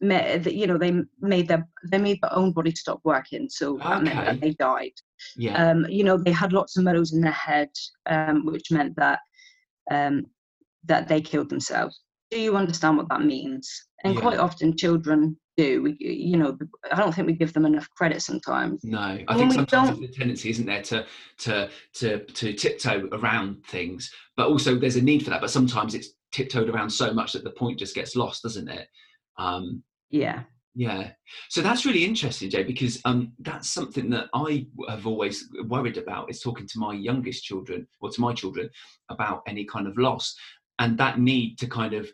you 0.00 0.66
know 0.66 0.78
they 0.78 1.02
made 1.20 1.48
their 1.48 1.66
they 1.90 1.98
made 1.98 2.18
their 2.20 2.34
own 2.34 2.52
body 2.52 2.70
stop 2.70 3.00
working 3.04 3.48
so 3.48 3.78
that 3.78 4.02
meant 4.02 4.24
that 4.24 4.40
they 4.40 4.52
died. 4.52 4.92
Yeah. 5.36 5.70
Um 5.70 5.86
you 5.88 6.04
know 6.04 6.18
they 6.18 6.32
had 6.32 6.52
lots 6.52 6.76
of 6.76 6.84
meadows 6.84 7.12
in 7.12 7.20
their 7.20 7.32
head 7.32 7.70
um 8.06 8.44
which 8.46 8.70
meant 8.70 8.94
that 8.96 9.20
um 9.90 10.26
that 10.84 11.08
they 11.08 11.20
killed 11.20 11.48
themselves. 11.48 12.00
Do 12.30 12.40
you 12.40 12.56
understand 12.56 12.96
what 12.96 13.08
that 13.08 13.22
means? 13.22 13.70
And 14.04 14.14
yeah. 14.14 14.20
quite 14.20 14.38
often 14.38 14.76
children 14.76 15.38
do. 15.56 15.82
We 15.82 15.96
you 15.98 16.36
know 16.36 16.58
i 16.92 16.96
don't 16.96 17.14
think 17.14 17.26
we 17.26 17.32
give 17.32 17.52
them 17.52 17.66
enough 17.66 17.88
credit 17.96 18.20
sometimes. 18.20 18.84
No. 18.84 19.18
I 19.28 19.36
think 19.36 19.52
sometimes 19.52 19.98
a 20.00 20.08
tendency 20.08 20.50
isn't 20.50 20.66
there 20.66 20.82
to 20.82 21.06
to 21.38 21.70
to 21.94 22.24
to 22.24 22.52
tiptoe 22.52 23.08
around 23.12 23.64
things 23.66 24.12
but 24.36 24.48
also 24.48 24.76
there's 24.76 24.96
a 24.96 25.02
need 25.02 25.24
for 25.24 25.30
that 25.30 25.40
but 25.40 25.50
sometimes 25.50 25.94
it's 25.94 26.10
tiptoed 26.32 26.68
around 26.68 26.90
so 26.90 27.14
much 27.14 27.32
that 27.32 27.44
the 27.44 27.50
point 27.50 27.78
just 27.78 27.94
gets 27.94 28.14
lost 28.14 28.42
doesn't 28.42 28.68
it 28.68 28.88
um, 29.38 29.82
yeah. 30.10 30.42
Yeah. 30.74 31.10
So 31.48 31.62
that's 31.62 31.86
really 31.86 32.04
interesting, 32.04 32.50
Jay, 32.50 32.62
because 32.62 33.00
um, 33.06 33.32
that's 33.38 33.70
something 33.70 34.10
that 34.10 34.26
I 34.34 34.66
have 34.88 35.06
always 35.06 35.48
worried 35.64 35.96
about 35.96 36.30
is 36.30 36.40
talking 36.40 36.66
to 36.66 36.78
my 36.78 36.92
youngest 36.92 37.44
children 37.44 37.86
or 38.00 38.10
to 38.10 38.20
my 38.20 38.34
children 38.34 38.68
about 39.08 39.42
any 39.46 39.64
kind 39.64 39.86
of 39.86 39.96
loss 39.96 40.36
and 40.78 40.98
that 40.98 41.18
need 41.18 41.58
to 41.60 41.66
kind 41.66 41.94
of 41.94 42.10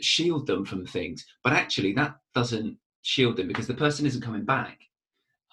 shield 0.00 0.48
them 0.48 0.64
from 0.64 0.84
things. 0.84 1.24
But 1.44 1.52
actually, 1.52 1.92
that 1.92 2.16
doesn't 2.34 2.76
shield 3.02 3.36
them 3.36 3.46
because 3.46 3.68
the 3.68 3.74
person 3.74 4.04
isn't 4.04 4.22
coming 4.22 4.44
back. 4.44 4.78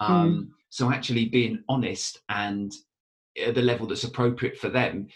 Um, 0.00 0.32
mm. 0.32 0.48
So 0.70 0.90
actually, 0.90 1.26
being 1.26 1.62
honest 1.68 2.20
and 2.28 2.72
at 3.40 3.54
the 3.54 3.62
level 3.62 3.86
that's 3.86 4.04
appropriate 4.04 4.58
for 4.58 4.68
them 4.68 5.06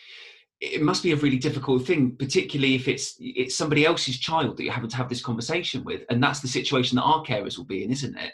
it 0.72 0.82
must 0.82 1.02
be 1.02 1.12
a 1.12 1.16
really 1.16 1.38
difficult 1.38 1.86
thing, 1.86 2.16
particularly 2.16 2.74
if 2.74 2.88
it's 2.88 3.16
it's 3.18 3.54
somebody 3.54 3.84
else's 3.84 4.18
child 4.18 4.56
that 4.56 4.64
you're 4.64 4.72
having 4.72 4.90
to 4.90 4.96
have 4.96 5.08
this 5.08 5.22
conversation 5.22 5.84
with, 5.84 6.02
and 6.10 6.22
that's 6.22 6.40
the 6.40 6.48
situation 6.48 6.96
that 6.96 7.02
our 7.02 7.22
carers 7.24 7.58
will 7.58 7.64
be 7.64 7.84
in, 7.84 7.90
isn't 7.90 8.16
it? 8.16 8.32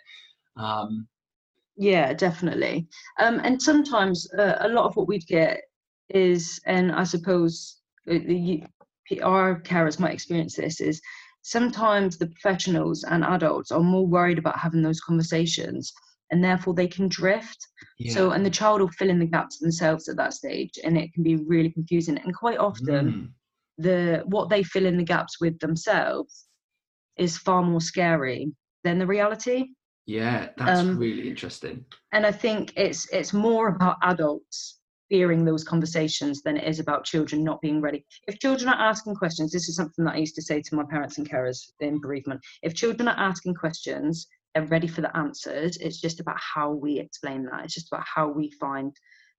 Um, 0.56 1.08
yeah, 1.76 2.12
definitely. 2.12 2.86
Um, 3.18 3.40
and 3.42 3.60
sometimes 3.60 4.32
uh, 4.34 4.58
a 4.60 4.68
lot 4.68 4.84
of 4.84 4.96
what 4.96 5.08
we'd 5.08 5.26
get 5.26 5.62
is, 6.08 6.60
and 6.66 6.92
I 6.92 7.04
suppose 7.04 7.78
uh, 8.08 8.14
the, 8.14 8.64
our 9.22 9.60
carers 9.62 9.98
might 9.98 10.12
experience 10.12 10.56
this, 10.56 10.80
is 10.80 11.00
sometimes 11.42 12.18
the 12.18 12.26
professionals 12.26 13.04
and 13.04 13.24
adults 13.24 13.72
are 13.72 13.80
more 13.80 14.06
worried 14.06 14.38
about 14.38 14.58
having 14.58 14.82
those 14.82 15.00
conversations 15.00 15.92
and 16.30 16.42
therefore 16.42 16.74
they 16.74 16.88
can 16.88 17.08
drift. 17.08 17.66
Yeah. 17.98 18.14
So, 18.14 18.30
and 18.30 18.44
the 18.44 18.50
child 18.50 18.80
will 18.80 18.88
fill 18.88 19.10
in 19.10 19.18
the 19.18 19.26
gaps 19.26 19.58
themselves 19.58 20.08
at 20.08 20.16
that 20.16 20.34
stage, 20.34 20.78
and 20.84 20.96
it 20.96 21.12
can 21.12 21.22
be 21.22 21.36
really 21.36 21.70
confusing. 21.70 22.18
And 22.18 22.34
quite 22.34 22.58
often, 22.58 23.06
mm. 23.06 23.28
the 23.78 24.22
what 24.26 24.48
they 24.48 24.62
fill 24.62 24.86
in 24.86 24.96
the 24.96 25.04
gaps 25.04 25.40
with 25.40 25.58
themselves 25.58 26.46
is 27.16 27.36
far 27.36 27.62
more 27.62 27.80
scary 27.80 28.52
than 28.84 28.98
the 28.98 29.06
reality. 29.06 29.66
Yeah, 30.06 30.48
that's 30.56 30.80
um, 30.80 30.98
really 30.98 31.28
interesting. 31.28 31.84
And 32.12 32.26
I 32.26 32.32
think 32.32 32.72
it's 32.76 33.08
it's 33.12 33.32
more 33.32 33.68
about 33.68 33.96
adults 34.02 34.80
fearing 35.10 35.44
those 35.44 35.64
conversations 35.64 36.40
than 36.42 36.56
it 36.56 36.66
is 36.66 36.78
about 36.78 37.04
children 37.04 37.42
not 37.42 37.60
being 37.60 37.80
ready. 37.80 38.06
If 38.28 38.38
children 38.38 38.68
are 38.68 38.80
asking 38.80 39.16
questions, 39.16 39.50
this 39.50 39.68
is 39.68 39.74
something 39.74 40.04
that 40.04 40.14
I 40.14 40.18
used 40.18 40.36
to 40.36 40.42
say 40.42 40.62
to 40.62 40.74
my 40.76 40.84
parents 40.88 41.18
and 41.18 41.28
carers 41.28 41.58
in 41.80 42.00
bereavement. 42.00 42.40
If 42.62 42.74
children 42.74 43.08
are 43.08 43.18
asking 43.18 43.56
questions, 43.56 44.28
they're 44.54 44.66
ready 44.66 44.88
for 44.88 45.00
the 45.00 45.16
answers. 45.16 45.76
It's 45.76 46.00
just 46.00 46.20
about 46.20 46.38
how 46.38 46.72
we 46.72 46.98
explain 46.98 47.44
that. 47.44 47.64
It's 47.64 47.74
just 47.74 47.92
about 47.92 48.04
how 48.06 48.28
we 48.28 48.50
find 48.52 48.94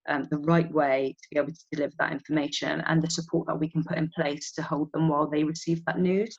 um, 0.07 0.27
the 0.31 0.39
right 0.39 0.71
way 0.71 1.15
to 1.21 1.27
be 1.31 1.39
able 1.39 1.51
to 1.51 1.65
deliver 1.71 1.93
that 1.99 2.11
information 2.11 2.81
and 2.81 3.01
the 3.01 3.09
support 3.09 3.47
that 3.47 3.59
we 3.59 3.69
can 3.69 3.83
put 3.83 3.97
in 3.97 4.09
place 4.15 4.51
to 4.53 4.61
hold 4.61 4.91
them 4.93 5.07
while 5.07 5.27
they 5.27 5.43
receive 5.43 5.83
that 5.85 5.99
news. 5.99 6.37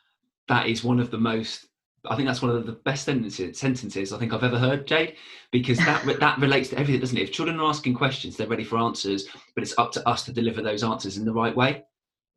That 0.48 0.66
is 0.66 0.82
one 0.82 1.00
of 1.00 1.10
the 1.10 1.18
most. 1.18 1.66
I 2.04 2.16
think 2.16 2.26
that's 2.26 2.42
one 2.42 2.50
of 2.50 2.66
the 2.66 2.72
best 2.72 3.04
sentences, 3.04 3.58
sentences 3.60 4.12
I 4.12 4.18
think 4.18 4.32
I've 4.32 4.42
ever 4.42 4.58
heard, 4.58 4.88
Jade, 4.88 5.14
because 5.52 5.78
that 5.78 6.04
that 6.18 6.38
relates 6.38 6.70
to 6.70 6.78
everything, 6.78 7.00
doesn't 7.00 7.16
it? 7.16 7.22
If 7.22 7.32
children 7.32 7.60
are 7.60 7.68
asking 7.68 7.94
questions, 7.94 8.36
they're 8.36 8.48
ready 8.48 8.64
for 8.64 8.78
answers, 8.78 9.28
but 9.54 9.62
it's 9.62 9.78
up 9.78 9.92
to 9.92 10.08
us 10.08 10.24
to 10.24 10.32
deliver 10.32 10.62
those 10.62 10.82
answers 10.82 11.16
in 11.16 11.24
the 11.24 11.32
right 11.32 11.54
way 11.54 11.84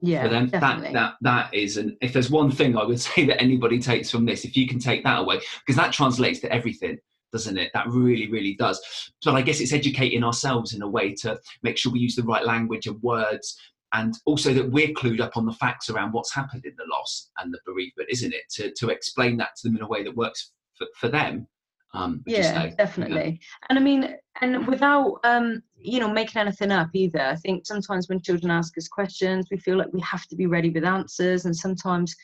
yeah 0.01 0.23
for 0.23 0.29
them 0.29 0.47
definitely. 0.47 0.93
that 0.93 1.15
that 1.21 1.49
that 1.49 1.53
is 1.53 1.77
and 1.77 1.95
if 2.01 2.13
there's 2.13 2.29
one 2.29 2.51
thing 2.51 2.77
i 2.77 2.83
would 2.83 2.99
say 3.09 3.25
that 3.25 3.41
anybody 3.41 3.79
takes 3.79 4.09
from 4.09 4.25
this 4.25 4.45
if 4.45 4.55
you 4.55 4.67
can 4.67 4.79
take 4.79 5.03
that 5.03 5.19
away 5.19 5.39
because 5.65 5.75
that 5.75 5.93
translates 5.93 6.39
to 6.39 6.51
everything 6.51 6.97
doesn't 7.31 7.57
it 7.57 7.71
that 7.73 7.87
really 7.89 8.29
really 8.29 8.55
does 8.55 9.11
but 9.23 9.35
i 9.35 9.41
guess 9.41 9.59
it's 9.59 9.73
educating 9.73 10.23
ourselves 10.23 10.73
in 10.73 10.81
a 10.81 10.87
way 10.87 11.13
to 11.13 11.37
make 11.63 11.77
sure 11.77 11.91
we 11.91 11.99
use 11.99 12.15
the 12.15 12.23
right 12.23 12.45
language 12.45 12.87
and 12.87 13.01
words 13.01 13.57
and 13.93 14.15
also 14.25 14.53
that 14.53 14.69
we're 14.71 14.93
clued 14.93 15.21
up 15.21 15.37
on 15.37 15.45
the 15.45 15.53
facts 15.53 15.89
around 15.89 16.11
what's 16.11 16.33
happened 16.33 16.65
in 16.65 16.73
the 16.77 16.85
loss 16.91 17.29
and 17.39 17.53
the 17.53 17.59
bereavement 17.65 18.09
isn't 18.09 18.33
it 18.33 18.43
to 18.49 18.71
to 18.73 18.89
explain 18.89 19.37
that 19.37 19.55
to 19.55 19.67
them 19.67 19.77
in 19.77 19.83
a 19.83 19.87
way 19.87 20.03
that 20.03 20.15
works 20.15 20.51
for, 20.77 20.87
for 20.97 21.07
them 21.07 21.47
um, 21.95 22.21
yeah, 22.25 22.67
definitely. 22.77 23.39
And 23.69 23.79
I 23.79 23.81
mean, 23.81 24.15
and 24.41 24.67
without 24.67 25.19
um, 25.23 25.63
you 25.77 25.99
know 25.99 26.09
making 26.09 26.41
anything 26.41 26.71
up 26.71 26.89
either. 26.93 27.21
I 27.21 27.35
think 27.35 27.65
sometimes 27.65 28.07
when 28.07 28.21
children 28.21 28.51
ask 28.51 28.77
us 28.77 28.87
questions, 28.87 29.47
we 29.51 29.57
feel 29.57 29.77
like 29.77 29.93
we 29.93 30.01
have 30.01 30.25
to 30.27 30.35
be 30.35 30.47
ready 30.47 30.69
with 30.69 30.85
answers, 30.85 31.45
and 31.45 31.55
sometimes 31.55 32.15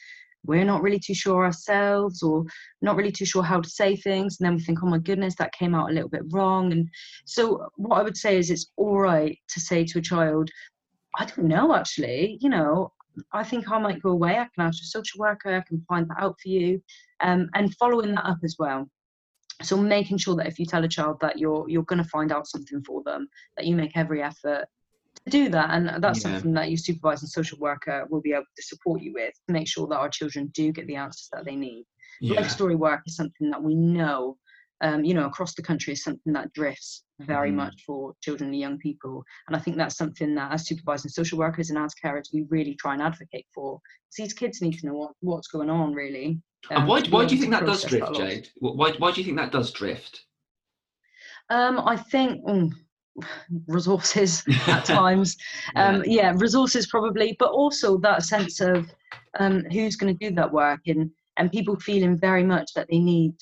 we're 0.46 0.66
not 0.66 0.82
really 0.82 1.00
too 1.00 1.14
sure 1.14 1.46
ourselves 1.46 2.24
or 2.24 2.44
not 2.82 2.96
really 2.96 3.12
too 3.12 3.26
sure 3.26 3.44
how 3.44 3.62
to 3.62 3.70
say 3.70 3.96
things 3.96 4.38
and 4.40 4.46
then 4.46 4.56
we 4.56 4.64
think 4.64 4.80
oh 4.82 4.88
my 4.88 4.98
goodness 4.98 5.36
that 5.36 5.54
came 5.54 5.76
out 5.76 5.90
a 5.90 5.94
little 5.94 6.10
bit 6.10 6.24
wrong. 6.32 6.72
And 6.72 6.90
so 7.26 7.68
what 7.76 7.98
i 7.98 8.04
would 8.04 8.18
say 8.18 8.38
is 8.38 8.50
it's 8.50 8.72
all 8.78 9.00
right 9.00 9.38
to 9.50 9.60
say 9.60 9.86
to 9.86 10.00
a 10.00 10.02
child 10.02 10.50
i 11.18 11.26
don't 11.26 11.48
know 11.48 11.76
actually 11.76 12.38
you 12.42 12.50
know 12.50 12.92
i 13.34 13.44
think 13.44 13.70
i 13.70 13.78
might 13.78 14.02
go 14.02 14.12
away. 14.12 14.32
I 14.38 14.48
can 14.56 14.66
ask 14.68 14.82
a 14.82 14.86
social 14.86 15.20
worker 15.20 15.56
i 15.56 15.62
can 15.62 15.84
find 15.88 16.10
that 16.10 16.18
out 16.20 16.38
for 16.42 16.50
you. 16.50 16.82
Um, 17.20 17.50
and 17.54 17.76
following 17.76 18.16
that 18.16 18.26
up 18.26 18.40
as 18.44 18.56
well 18.58 18.90
so 19.62 19.78
making 19.78 20.18
sure 20.18 20.36
that 20.36 20.48
if 20.48 20.60
you 20.60 20.66
tell 20.66 20.84
a 20.84 20.88
child 20.88 21.18
that 21.22 21.38
you're 21.40 21.68
you're 21.70 21.84
going 21.84 22.02
to 22.02 22.10
find 22.10 22.32
out 22.32 22.48
something 22.48 22.84
for 22.84 23.02
them 23.04 23.28
that 23.58 23.66
you 23.66 23.76
make 23.76 23.96
every 23.96 24.22
effort 24.22 24.66
to 25.26 25.30
do 25.30 25.50
that 25.50 25.70
and 25.72 26.04
that's 26.04 26.20
yeah. 26.20 26.32
something 26.32 26.54
that 26.54 26.70
your 26.70 26.78
supervisor 26.78 27.24
and 27.24 27.30
social 27.30 27.58
worker 27.60 28.06
will 28.10 28.22
be 28.22 28.34
able 28.34 28.44
to 28.56 28.64
support 28.64 29.02
you 29.02 29.14
with 29.14 29.34
to 29.48 29.54
make 29.54 29.68
sure 29.68 29.88
that 29.88 29.98
our 29.98 30.10
children 30.10 30.50
do 30.54 30.72
get 30.72 30.88
the 30.88 30.96
answers 30.96 31.30
that 31.32 31.46
they 31.46 31.56
need 31.56 31.86
yeah. 32.22 32.40
life 32.40 32.50
story 32.50 32.76
work 32.76 33.02
is 33.06 33.16
something 33.16 33.50
that 33.50 33.62
we 33.62 33.76
know 33.76 34.38
um, 34.82 35.04
you 35.04 35.14
know 35.14 35.26
across 35.26 35.54
the 35.54 35.62
country 35.62 35.94
is 35.94 36.04
something 36.04 36.34
that 36.34 36.52
drifts 36.54 37.04
very 37.22 37.52
mm. 37.52 37.56
much 37.56 37.84
for 37.86 38.14
children 38.22 38.50
and 38.50 38.60
young 38.60 38.78
people 38.80 39.24
and 39.48 39.56
i 39.56 39.60
think 39.60 39.78
that's 39.78 39.98
something 39.98 40.34
that 40.36 40.52
as 40.52 40.68
supervisors 40.68 41.06
and 41.06 41.12
social 41.12 41.38
workers 41.38 41.70
and 41.70 41.78
as 41.78 41.94
carers 42.04 42.34
we 42.34 42.46
really 42.50 42.76
try 42.76 42.94
and 42.94 43.02
advocate 43.02 43.46
for 43.54 43.80
these 44.18 44.34
kids 44.34 44.62
need 44.62 44.78
to 44.78 44.88
know 44.88 44.94
what, 44.94 45.12
what's 45.22 45.48
going 45.48 45.70
on 45.70 45.94
really 45.94 46.42
um, 46.70 46.78
and 46.82 46.88
why, 46.88 47.02
why 47.10 47.26
do 47.26 47.36
you 47.36 47.42
think 47.42 47.54
that 47.54 47.66
does 47.66 47.84
drift, 47.84 48.14
Jade? 48.14 48.50
Why, 48.60 48.92
why 48.92 49.12
do 49.12 49.20
you 49.20 49.26
think 49.26 49.38
that 49.38 49.52
does 49.52 49.72
drift? 49.72 50.26
Um, 51.50 51.82
I 51.86 51.98
think 51.98 52.46
mm, 52.46 52.72
resources 53.68 54.44
at 54.68 54.86
times. 54.86 55.38
Um, 55.76 56.04
yeah. 56.06 56.32
yeah. 56.32 56.34
resources 56.38 56.88
probably, 56.88 57.36
but 57.40 57.52
also 57.52 57.98
that 58.00 58.24
sense 58.24 58.62
of 58.62 58.90
um, 59.40 59.64
who's 59.72 59.96
going 59.96 60.16
to 60.16 60.30
do 60.30 60.36
that 60.36 60.52
work 60.52 60.82
and 60.88 61.10
and 61.38 61.52
people 61.52 61.80
feeling 61.80 62.18
very 62.18 62.44
much 62.44 62.74
that 62.76 62.88
they 62.90 63.00
need, 63.00 63.34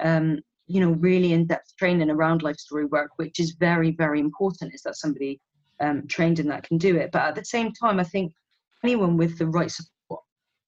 um, 0.00 0.40
you 0.66 0.80
know, 0.80 0.92
really 0.92 1.32
in-depth 1.32 1.76
training 1.78 2.10
around 2.10 2.42
life 2.42 2.56
story 2.56 2.86
work, 2.86 3.10
which 3.16 3.40
is 3.40 3.56
very 3.58 3.92
very 3.92 4.20
important. 4.20 4.74
Is 4.74 4.82
that 4.82 4.96
somebody 4.96 5.40
um, 5.80 6.06
trained 6.08 6.38
in 6.38 6.48
that 6.48 6.64
can 6.64 6.78
do 6.78 6.96
it? 6.96 7.10
But 7.12 7.22
at 7.22 7.34
the 7.34 7.44
same 7.44 7.72
time, 7.72 8.00
I 8.00 8.04
think 8.04 8.32
anyone 8.84 9.16
with 9.16 9.38
the 9.38 9.46
right 9.46 9.70
support 9.70 10.22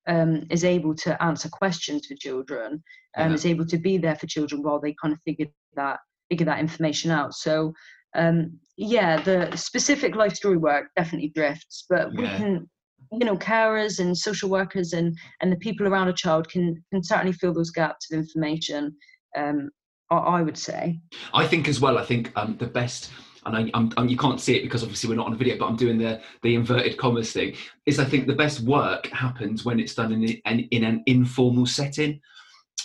um, 0.07 0.47
is 0.51 0.65
able 0.65 0.95
to 0.97 1.23
answer 1.23 1.49
questions 1.49 2.07
for 2.07 2.15
children 2.15 2.83
and 3.17 3.31
yeah. 3.31 3.35
is 3.35 3.47
able 3.47 3.67
to 3.67 3.79
be 3.79 3.99
there 3.99 4.17
for 4.17 4.27
children 4.27 4.63
while 4.63 4.81
they 4.81 4.95
kind 5.01 5.13
of 5.13 5.21
figure 5.23 5.47
that 5.75 6.01
figure 6.29 6.47
that 6.47 6.61
information 6.61 7.11
out. 7.11 7.35
So 7.35 7.73
um, 8.15 8.59
yeah, 8.77 9.21
the 9.21 9.55
specific 9.57 10.15
life 10.15 10.35
story 10.35 10.57
work 10.57 10.87
definitely 10.97 11.33
drifts, 11.35 11.85
but 11.89 12.13
yeah. 12.13 12.21
we 12.21 12.27
can 12.27 12.71
you 13.13 13.25
know 13.25 13.37
carers 13.37 14.01
and 14.01 14.17
social 14.17 14.51
workers 14.51 14.93
and 14.93 15.17
and 15.41 15.51
the 15.53 15.57
people 15.57 15.87
around 15.87 16.09
a 16.09 16.13
child 16.13 16.49
can 16.49 16.83
can 16.93 17.03
certainly 17.03 17.33
fill 17.33 17.55
those 17.55 17.71
gaps 17.71 18.11
of 18.11 18.19
information 18.19 18.95
um, 19.37 19.71
I 20.11 20.43
would 20.43 20.57
say. 20.57 21.01
I 21.35 21.47
think 21.47 21.69
as 21.69 21.81
well. 21.81 21.99
I 21.99 22.05
think 22.05 22.33
um, 22.37 22.57
the 22.57 22.67
best 22.67 23.11
and 23.49 23.57
I, 23.57 23.71
I'm, 23.75 23.93
I'm, 23.97 24.09
you 24.09 24.17
can't 24.17 24.41
see 24.41 24.57
it 24.57 24.63
because 24.63 24.83
obviously 24.83 25.09
we're 25.09 25.17
not 25.17 25.27
on 25.27 25.33
a 25.33 25.37
video, 25.37 25.57
but 25.59 25.67
I'm 25.67 25.77
doing 25.77 25.99
the 25.99 26.21
the 26.43 26.55
inverted 26.55 26.97
commas 26.99 27.33
thing. 27.33 27.55
Is 27.87 27.99
I 27.99 28.05
think 28.05 28.27
the 28.27 28.35
best 28.35 28.61
work 28.61 29.07
happens 29.09 29.65
when 29.65 29.81
it's 29.81 29.95
done 29.95 30.13
in 30.13 30.41
an 30.45 30.69
in 30.71 30.85
an 30.85 31.03
informal 31.07 31.67
setting. 31.67 32.21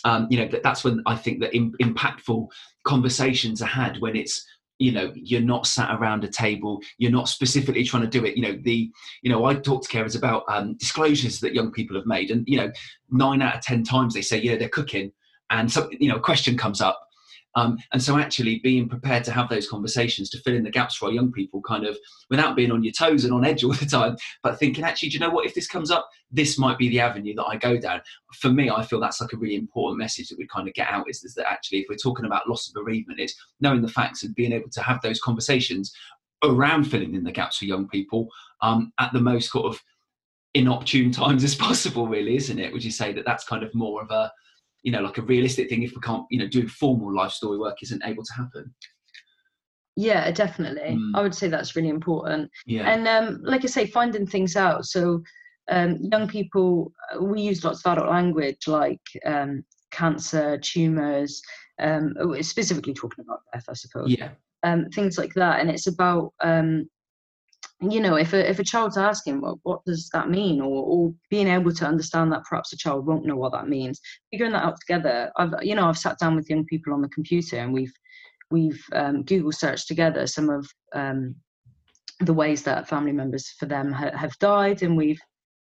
Um, 0.06 0.28
you 0.30 0.38
know 0.38 0.48
that, 0.48 0.64
that's 0.64 0.84
when 0.84 1.02
I 1.06 1.16
think 1.16 1.40
that 1.42 1.54
impactful 1.54 2.48
conversations 2.84 3.62
are 3.62 3.68
had 3.68 3.98
when 4.00 4.16
it's 4.16 4.46
you 4.80 4.92
know 4.92 5.12
you're 5.16 5.42
not 5.42 5.68
sat 5.68 5.96
around 5.96 6.24
a 6.24 6.28
table 6.28 6.82
you're 6.98 7.12
not 7.12 7.30
specifically 7.30 7.84
trying 7.84 8.02
to 8.02 8.10
do 8.10 8.26
it 8.26 8.36
you 8.36 8.42
know 8.42 8.60
the 8.64 8.92
you 9.22 9.30
know 9.30 9.46
i 9.46 9.54
talk 9.54 9.84
to 9.84 9.88
carers 9.88 10.18
about 10.18 10.44
um, 10.50 10.74
disclosures 10.78 11.40
that 11.40 11.54
young 11.54 11.72
people 11.72 11.96
have 11.96 12.08
made 12.08 12.32
and 12.32 12.44
you 12.48 12.58
know 12.58 12.72
nine 13.12 13.42
out 13.44 13.56
of 13.56 13.62
ten 13.62 13.84
times 13.84 14.16
they 14.16 14.22
say 14.22 14.42
yeah 14.42 14.58
they're 14.58 14.68
cooking 14.68 15.12
and 15.52 15.72
so 15.72 15.88
you 16.00 16.10
know 16.10 16.16
a 16.16 16.20
question 16.20 16.58
comes 16.58 16.82
up 16.82 17.08
um, 17.56 17.78
and 17.92 18.02
so, 18.02 18.18
actually, 18.18 18.60
being 18.60 18.90
prepared 18.90 19.24
to 19.26 19.32
have 19.32 19.50
those 19.50 19.70
conversations 19.70 20.30
to 20.32 20.40
fill 20.40 20.56
in 20.56 20.64
the 20.64 20.72
gaps 20.72 20.96
for 20.96 21.06
our 21.06 21.12
young 21.12 21.32
people, 21.32 21.62
kind 21.62 21.86
of 21.86 21.98
without 22.30 22.56
being 22.56 22.72
on 22.72 22.84
your 22.84 22.94
toes 22.94 23.24
and 23.24 23.34
on 23.34 23.46
edge 23.46 23.64
all 23.64 23.74
the 23.74 23.86
time, 23.86 24.16
but 24.42 24.58
thinking, 24.58 24.84
actually, 24.84 25.10
do 25.10 25.14
you 25.14 25.20
know 25.20 25.30
what? 25.30 25.46
If 25.46 25.54
this 25.54 25.68
comes 25.68 25.92
up, 25.92 26.10
this 26.32 26.58
might 26.58 26.78
be 26.78 26.90
the 26.90 27.00
avenue 27.00 27.36
that 27.36 27.46
I 27.46 27.58
go 27.58 27.78
down. 27.78 28.02
For 28.34 28.50
me, 28.50 28.70
I 28.70 28.84
feel 28.84 29.00
that's 29.00 29.22
like 29.22 29.34
a 29.34 29.38
really 29.38 29.56
important 29.56 30.00
message 30.00 30.30
that 30.30 30.38
we 30.38 30.48
kind 30.48 30.68
of 30.68 30.74
get 30.74 30.90
out 30.90 31.10
is, 31.10 31.24
is 31.24 31.36
that 31.36 31.50
actually, 31.50 31.80
if 31.80 31.86
we're 31.90 31.96
talking 31.96 32.26
about 32.26 32.50
loss 32.50 32.68
of 32.68 32.74
bereavement, 32.74 33.20
it's 33.20 33.36
knowing 33.60 33.82
the 33.82 33.88
facts 33.88 34.24
and 34.24 34.36
being 34.36 34.52
able 34.52 34.70
to 34.72 34.82
have 34.82 35.02
those 35.02 35.20
conversations 35.20 35.94
around 36.44 36.86
filling 36.86 37.16
in 37.16 37.24
the 37.24 37.32
gaps 37.32 37.58
for 37.58 37.66
young 37.66 37.88
people 37.88 38.28
um, 38.62 38.92
at 39.00 39.14
the 39.14 39.20
most 39.20 39.52
sort 39.52 39.66
of 39.66 39.82
inopportune 40.56 41.12
times 41.12 41.44
as 41.44 41.54
possible, 41.54 42.08
really, 42.08 42.36
isn't 42.36 42.60
it? 42.60 42.74
Would 42.74 42.84
you 42.84 42.92
say 42.92 43.14
that 43.14 43.26
that's 43.26 43.44
kind 43.44 43.64
of 43.64 43.74
more 43.76 44.02
of 44.02 44.10
a 44.10 44.32
you 44.84 44.92
know 44.92 45.02
like 45.02 45.18
a 45.18 45.24
realistic 45.24 45.70
thing 45.70 45.84
if 45.84 45.94
we 45.94 46.02
can't 46.02 46.26
you 46.30 46.40
know 46.40 46.48
doing 46.48 46.68
formal 46.68 47.14
life 47.14 47.32
story 47.32 47.58
work 47.58 47.82
isn't 47.82 48.04
able 48.06 48.24
to 48.24 48.34
happen 48.34 48.74
yeah 49.96 50.30
definitely 50.32 50.98
mm. 50.98 51.12
i 51.16 51.22
would 51.22 51.36
say 51.36 51.48
that's 51.48 51.76
really 51.76 51.90
important 51.90 52.50
yeah 52.66 52.90
and 52.90 53.08
um 53.08 53.40
like 53.44 53.64
i 53.64 53.68
say 53.68 53.86
finding 53.86 54.26
things 54.26 54.56
out 54.56 54.86
so 54.86 55.22
um 55.70 55.98
young 56.12 56.28
people 56.28 56.92
uh, 57.14 57.24
we 57.24 57.42
use 57.42 57.64
lots 57.64 57.86
of 57.86 57.92
adult 57.92 58.10
language 58.10 58.68
like 58.68 59.02
um 59.26 59.64
cancer, 59.94 60.58
tumours, 60.58 61.42
um, 61.80 62.14
specifically 62.42 62.94
talking 62.94 63.24
about 63.24 63.42
death, 63.54 63.66
I 63.70 63.74
suppose. 63.74 64.10
Yeah. 64.10 64.32
Um, 64.64 64.90
things 64.90 65.18
like 65.18 65.34
that, 65.36 65.60
and 65.60 65.70
it's 65.70 65.88
about 65.88 66.34
um, 66.42 66.90
you 67.82 68.00
know 68.00 68.16
if 68.16 68.34
a 68.34 68.50
if 68.50 68.60
a 68.60 68.64
child's 68.64 68.98
asking 68.98 69.42
well 69.42 69.60
what 69.64 69.84
does 69.86 70.10
that 70.14 70.30
mean? 70.30 70.62
or, 70.62 70.84
or 70.84 71.14
being 71.30 71.48
able 71.48 71.72
to 71.74 71.86
understand 71.86 72.32
that 72.32 72.44
perhaps 72.44 72.72
a 72.72 72.78
child 72.78 73.06
won't 73.06 73.26
know 73.26 73.36
what 73.36 73.52
that 73.52 73.68
means 73.68 74.00
figuring 74.32 74.52
that 74.52 74.64
out 74.64 74.80
together 74.80 75.32
i've 75.38 75.54
you 75.62 75.76
know 75.76 75.88
i've 75.88 75.98
sat 75.98 76.18
down 76.20 76.36
with 76.36 76.50
young 76.50 76.66
people 76.66 76.94
on 76.94 77.02
the 77.02 77.10
computer 77.10 77.58
and 77.58 77.74
we've 77.74 77.94
we've 78.52 78.84
um, 78.94 79.24
google 79.24 79.52
searched 79.52 79.88
together 79.88 80.28
some 80.28 80.50
of 80.50 80.68
um, 80.94 81.36
the 82.20 82.34
ways 82.34 82.64
that 82.64 82.88
family 82.88 83.12
members 83.12 83.50
for 83.60 83.66
them 83.66 83.92
ha- 83.92 84.16
have 84.16 84.38
died 84.40 84.84
and 84.84 84.96
we've 84.96 85.20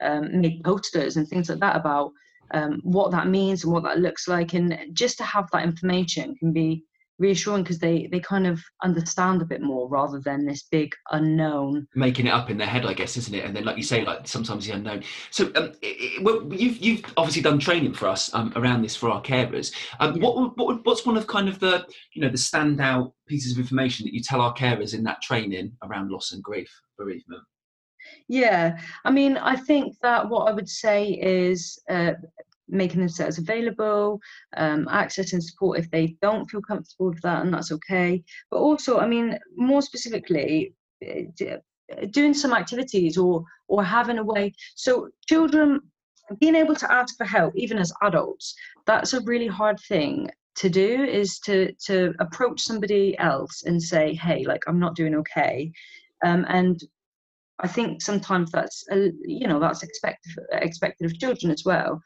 um, 0.02 0.40
made 0.40 0.62
posters 0.64 1.16
and 1.16 1.26
things 1.28 1.48
like 1.48 1.60
that 1.60 1.76
about 1.76 2.12
um, 2.52 2.80
what 2.82 3.10
that 3.10 3.28
means 3.28 3.64
and 3.64 3.72
what 3.72 3.82
that 3.84 3.98
looks 3.98 4.28
like. 4.28 4.54
And 4.54 4.78
just 4.92 5.18
to 5.18 5.25
have 5.25 5.48
that 5.52 5.64
information 5.64 6.34
can 6.36 6.52
be 6.52 6.84
reassuring 7.18 7.62
because 7.62 7.78
they 7.78 8.08
they 8.12 8.20
kind 8.20 8.46
of 8.46 8.61
understand 8.82 9.40
a 9.42 9.46
bit 9.46 9.62
more 9.62 9.88
rather 9.88 10.20
than 10.25 10.44
this 10.44 10.64
big 10.70 10.94
unknown. 11.12 11.87
Making 11.94 12.26
it 12.26 12.30
up 12.30 12.50
in 12.50 12.58
their 12.58 12.66
head 12.66 12.85
i 12.85 12.92
guess 12.92 13.16
isn't 13.16 13.35
it? 13.35 13.44
And 13.44 13.54
then 13.54 13.64
like 13.64 13.76
you 13.76 13.82
say 13.82 14.04
like 14.04 14.26
sometimes 14.26 14.66
the 14.66 14.73
unknown. 14.73 15.02
So 15.30 15.50
um, 15.56 15.73
it, 15.82 16.23
well 16.23 16.42
you've 16.52 16.78
you've 16.78 17.04
obviously 17.16 17.42
done 17.42 17.58
training 17.58 17.94
for 17.94 18.08
us 18.08 18.32
um, 18.35 18.52
around 18.56 18.82
this 18.82 18.96
for 18.96 19.11
our 19.11 19.23
carers. 19.23 19.73
Um, 20.00 20.16
yeah. 20.16 20.23
what, 20.23 20.56
what 20.56 20.85
what's 20.85 21.06
one 21.06 21.16
of 21.16 21.26
kind 21.26 21.49
of 21.49 21.58
the 21.58 21.87
you 22.14 22.23
know 22.23 22.28
the 22.28 22.37
standout 22.37 23.12
pieces 23.28 23.52
of 23.52 23.58
information 23.58 24.04
that 24.04 24.14
you 24.14 24.23
tell 24.23 24.40
our 24.40 24.54
carers 24.54 24.94
in 24.94 25.02
that 25.04 25.23
training 25.23 25.73
around 25.82 26.11
loss 26.11 26.32
and 26.32 26.42
grief 26.42 26.70
bereavement? 26.99 27.42
Yeah, 28.28 28.78
I 29.04 29.11
mean, 29.11 29.37
I 29.37 29.56
think 29.56 29.96
that 30.02 30.28
what 30.28 30.49
I 30.49 30.52
would 30.52 30.68
say 30.68 31.11
is 31.11 31.78
uh, 31.90 32.12
making 32.68 33.00
themselves 33.00 33.38
available, 33.38 34.20
um, 34.56 34.88
access 34.88 35.32
and 35.32 35.42
support 35.42 35.78
if 35.78 35.90
they 35.90 36.16
don't 36.23 36.50
feel 36.50 36.62
comfortable 36.62 37.11
with 37.11 37.20
that, 37.23 37.44
and 37.44 37.52
that's 37.52 37.73
okay. 37.73 38.23
But 38.50 38.58
also, 38.58 38.99
I 38.99 39.06
mean, 39.06 39.38
more 39.56 39.82
specifically, 39.82 40.75
eh, 41.02 41.25
doing 42.11 42.35
some 42.35 42.52
activities 42.52 43.16
or 43.16 43.44
or 43.68 43.85
having 43.85 44.18
a 44.18 44.25
way. 44.25 44.52
So 44.75 45.08
children 45.28 45.80
being 46.40 46.56
able 46.56 46.75
to 46.75 46.92
ask 46.92 47.16
for 47.16 47.25
help, 47.25 47.54
even 47.56 47.78
as 47.78 47.92
adults, 48.02 48.54
that's 48.87 49.12
a 49.12 49.20
really 49.20 49.46
hard 49.46 49.78
thing 49.88 50.28
to 50.56 50.68
do. 50.68 51.04
Is 51.04 51.38
to 51.40 51.73
to 51.87 52.14
approach 52.18 52.61
somebody 52.61 53.16
else 53.18 53.62
and 53.64 53.82
say, 53.82 54.14
"Hey, 54.14 54.44
like 54.44 54.62
I'm 54.66 54.80
not 54.80 54.96
doing 54.96 55.14
okay," 55.16 55.70
um, 56.25 56.44
and 56.49 56.80
I 57.58 57.68
think 57.68 58.02
sometimes 58.02 58.50
that's 58.50 58.85
you 58.90 59.46
know 59.46 59.61
that's 59.61 59.82
expected 59.82 60.32
expected 60.52 61.06
of 61.06 61.18
children 61.18 61.52
as 61.52 61.64
well 61.64 62.00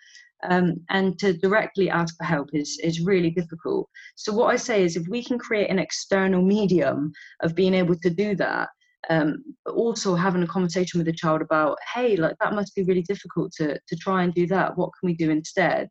um, 0.48 0.76
and 0.88 1.18
to 1.18 1.32
directly 1.32 1.90
ask 1.90 2.16
for 2.16 2.24
help 2.24 2.48
is 2.52 2.78
is 2.82 3.00
really 3.00 3.30
difficult. 3.30 3.88
So 4.16 4.32
what 4.32 4.52
I 4.52 4.56
say 4.56 4.84
is, 4.84 4.96
if 4.96 5.06
we 5.08 5.22
can 5.22 5.38
create 5.38 5.70
an 5.70 5.78
external 5.78 6.42
medium 6.42 7.12
of 7.42 7.54
being 7.54 7.74
able 7.74 7.96
to 7.96 8.10
do 8.10 8.34
that, 8.36 8.68
um, 9.08 9.42
but 9.64 9.74
also 9.74 10.14
having 10.14 10.42
a 10.42 10.46
conversation 10.46 10.98
with 10.98 11.06
the 11.06 11.12
child 11.12 11.42
about, 11.42 11.78
hey, 11.94 12.16
like 12.16 12.36
that 12.40 12.54
must 12.54 12.74
be 12.74 12.84
really 12.84 13.02
difficult 13.02 13.52
to 13.52 13.78
to 13.86 13.96
try 13.96 14.22
and 14.22 14.34
do 14.34 14.46
that. 14.48 14.76
What 14.76 14.90
can 14.98 15.06
we 15.08 15.14
do 15.14 15.30
instead? 15.30 15.88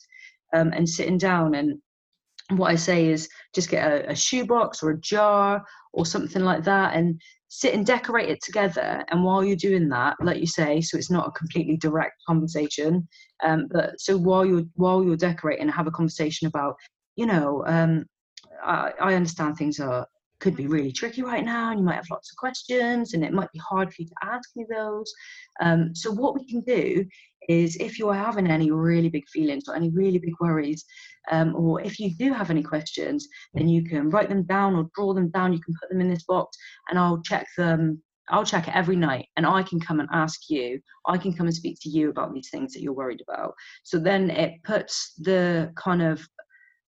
Um, 0.53 0.73
and 0.73 0.89
sitting 0.89 1.19
down 1.19 1.53
and 1.53 1.79
what 2.51 2.71
I 2.71 2.75
say 2.75 3.07
is 3.07 3.29
just 3.53 3.69
get 3.69 3.91
a, 3.91 4.11
a 4.11 4.15
shoebox 4.15 4.81
or 4.81 4.91
a 4.91 4.99
jar 4.99 5.63
or 5.93 6.05
something 6.05 6.43
like 6.43 6.63
that 6.63 6.95
and 6.95 7.19
sit 7.47 7.73
and 7.73 7.85
decorate 7.85 8.29
it 8.29 8.41
together. 8.43 9.03
And 9.09 9.23
while 9.23 9.43
you're 9.43 9.55
doing 9.55 9.89
that 9.89 10.17
like 10.21 10.39
you 10.39 10.47
say 10.47 10.81
so 10.81 10.97
it's 10.97 11.11
not 11.11 11.27
a 11.27 11.31
completely 11.31 11.77
direct 11.77 12.15
conversation 12.27 13.07
um, 13.43 13.67
but 13.71 13.99
so 13.99 14.17
while 14.17 14.45
you're 14.45 14.65
while 14.75 15.03
you're 15.03 15.17
decorating 15.17 15.69
have 15.69 15.87
a 15.87 15.91
conversation 15.91 16.47
about 16.47 16.75
you 17.15 17.25
know 17.25 17.63
um, 17.65 18.05
I, 18.63 18.93
I 18.99 19.13
understand 19.15 19.57
things 19.57 19.79
are 19.79 20.05
could 20.39 20.55
be 20.55 20.67
really 20.67 20.91
tricky 20.91 21.21
right 21.21 21.43
now 21.43 21.69
and 21.71 21.79
you 21.79 21.85
might 21.85 21.95
have 21.95 22.09
lots 22.09 22.31
of 22.31 22.37
questions 22.37 23.13
and 23.13 23.23
it 23.23 23.33
might 23.33 23.51
be 23.51 23.59
hard 23.59 23.93
for 23.93 24.01
you 24.01 24.07
to 24.07 24.15
ask 24.23 24.49
me 24.55 24.65
those. 24.69 25.11
Um, 25.61 25.93
so 25.93 26.11
what 26.11 26.35
we 26.35 26.45
can 26.45 26.61
do 26.61 27.05
is 27.47 27.75
if 27.77 27.97
you're 27.97 28.13
having 28.13 28.47
any 28.47 28.71
really 28.71 29.09
big 29.09 29.27
feelings 29.27 29.65
or 29.67 29.75
any 29.75 29.89
really 29.89 30.19
big 30.19 30.33
worries 30.39 30.85
um, 31.31 31.55
or 31.55 31.81
if 31.81 31.99
you 31.99 32.13
do 32.15 32.33
have 32.33 32.49
any 32.49 32.63
questions 32.63 33.27
then 33.53 33.67
you 33.67 33.83
can 33.83 34.09
write 34.09 34.29
them 34.29 34.43
down 34.43 34.75
or 34.75 34.89
draw 34.95 35.13
them 35.13 35.29
down. 35.29 35.53
You 35.53 35.61
can 35.61 35.75
put 35.79 35.89
them 35.89 36.01
in 36.01 36.09
this 36.09 36.23
box 36.23 36.57
and 36.89 36.99
i'll 36.99 37.21
check 37.21 37.47
them 37.57 38.01
I'll 38.31 38.45
check 38.45 38.67
it 38.67 38.75
every 38.75 38.95
night 38.95 39.27
and 39.37 39.45
I 39.45 39.63
can 39.63 39.79
come 39.79 39.99
and 39.99 40.07
ask 40.11 40.49
you, 40.49 40.79
I 41.07 41.17
can 41.17 41.33
come 41.33 41.47
and 41.47 41.55
speak 41.55 41.79
to 41.81 41.89
you 41.89 42.09
about 42.09 42.31
these 42.31 42.49
things 42.51 42.73
that 42.73 42.81
you're 42.81 42.93
worried 42.93 43.23
about. 43.27 43.55
So 43.83 43.97
then 43.97 44.29
it 44.29 44.63
puts 44.63 45.13
the 45.17 45.71
kind 45.75 46.01
of 46.01 46.21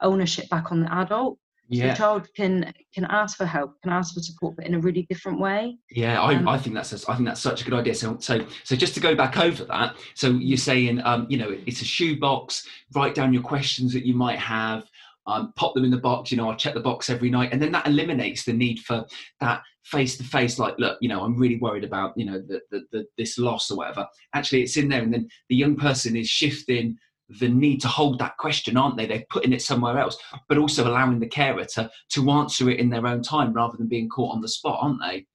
ownership 0.01 0.49
back 0.49 0.71
on 0.71 0.81
the 0.81 0.93
adult 0.93 1.39
yeah. 1.71 1.93
So 1.93 1.97
child 1.97 2.27
can 2.35 2.73
can 2.93 3.05
ask 3.05 3.37
for 3.37 3.45
help, 3.45 3.81
can 3.81 3.91
ask 3.91 4.13
for 4.13 4.19
support, 4.19 4.57
but 4.57 4.65
in 4.65 4.73
a 4.73 4.79
really 4.79 5.03
different 5.09 5.39
way. 5.39 5.77
Yeah, 5.89 6.21
I, 6.21 6.35
um, 6.35 6.47
I 6.47 6.57
think 6.57 6.75
that's 6.75 6.91
a, 6.91 7.09
I 7.09 7.15
think 7.15 7.27
that's 7.27 7.39
such 7.39 7.61
a 7.61 7.63
good 7.63 7.73
idea. 7.73 7.95
So 7.95 8.17
so 8.19 8.45
so 8.65 8.75
just 8.75 8.93
to 8.95 8.99
go 8.99 9.15
back 9.15 9.37
over 9.37 9.63
that. 9.65 9.95
So 10.13 10.31
you're 10.31 10.57
saying, 10.57 11.01
um, 11.05 11.27
you 11.29 11.37
know, 11.37 11.55
it's 11.65 11.81
a 11.81 11.85
shoebox. 11.85 12.67
Write 12.93 13.15
down 13.15 13.33
your 13.33 13.41
questions 13.41 13.93
that 13.93 14.05
you 14.05 14.13
might 14.13 14.39
have. 14.39 14.83
Um, 15.27 15.53
pop 15.55 15.75
them 15.75 15.85
in 15.85 15.91
the 15.91 15.97
box. 15.97 16.31
You 16.31 16.37
know, 16.37 16.49
I'll 16.49 16.57
check 16.57 16.73
the 16.73 16.81
box 16.81 17.09
every 17.09 17.29
night, 17.29 17.53
and 17.53 17.61
then 17.61 17.71
that 17.71 17.87
eliminates 17.87 18.43
the 18.43 18.53
need 18.53 18.79
for 18.79 19.05
that 19.39 19.61
face 19.83 20.17
to 20.17 20.23
face. 20.25 20.59
Like, 20.59 20.75
look, 20.77 20.97
you 20.99 21.07
know, 21.07 21.23
I'm 21.23 21.37
really 21.37 21.57
worried 21.57 21.85
about 21.85 22.17
you 22.17 22.25
know 22.25 22.41
the, 22.41 22.59
the, 22.69 22.81
the 22.91 23.05
this 23.17 23.37
loss 23.37 23.71
or 23.71 23.77
whatever. 23.77 24.05
Actually, 24.33 24.63
it's 24.63 24.75
in 24.75 24.89
there, 24.89 25.03
and 25.03 25.13
then 25.13 25.29
the 25.47 25.55
young 25.55 25.77
person 25.77 26.17
is 26.17 26.27
shifting 26.27 26.97
the 27.39 27.49
need 27.49 27.81
to 27.81 27.87
hold 27.87 28.19
that 28.19 28.37
question, 28.37 28.77
aren't 28.77 28.97
they? 28.97 29.05
They're 29.05 29.25
putting 29.29 29.53
it 29.53 29.61
somewhere 29.61 29.97
else, 29.97 30.17
but 30.47 30.57
also 30.57 30.87
allowing 30.87 31.19
the 31.19 31.27
carer 31.27 31.65
to 31.65 31.89
to 32.09 32.31
answer 32.31 32.69
it 32.69 32.79
in 32.79 32.89
their 32.89 33.07
own 33.07 33.21
time 33.21 33.53
rather 33.53 33.77
than 33.77 33.87
being 33.87 34.09
caught 34.09 34.35
on 34.35 34.41
the 34.41 34.47
spot, 34.47 34.79
aren't 34.81 35.01
they? 35.01 35.25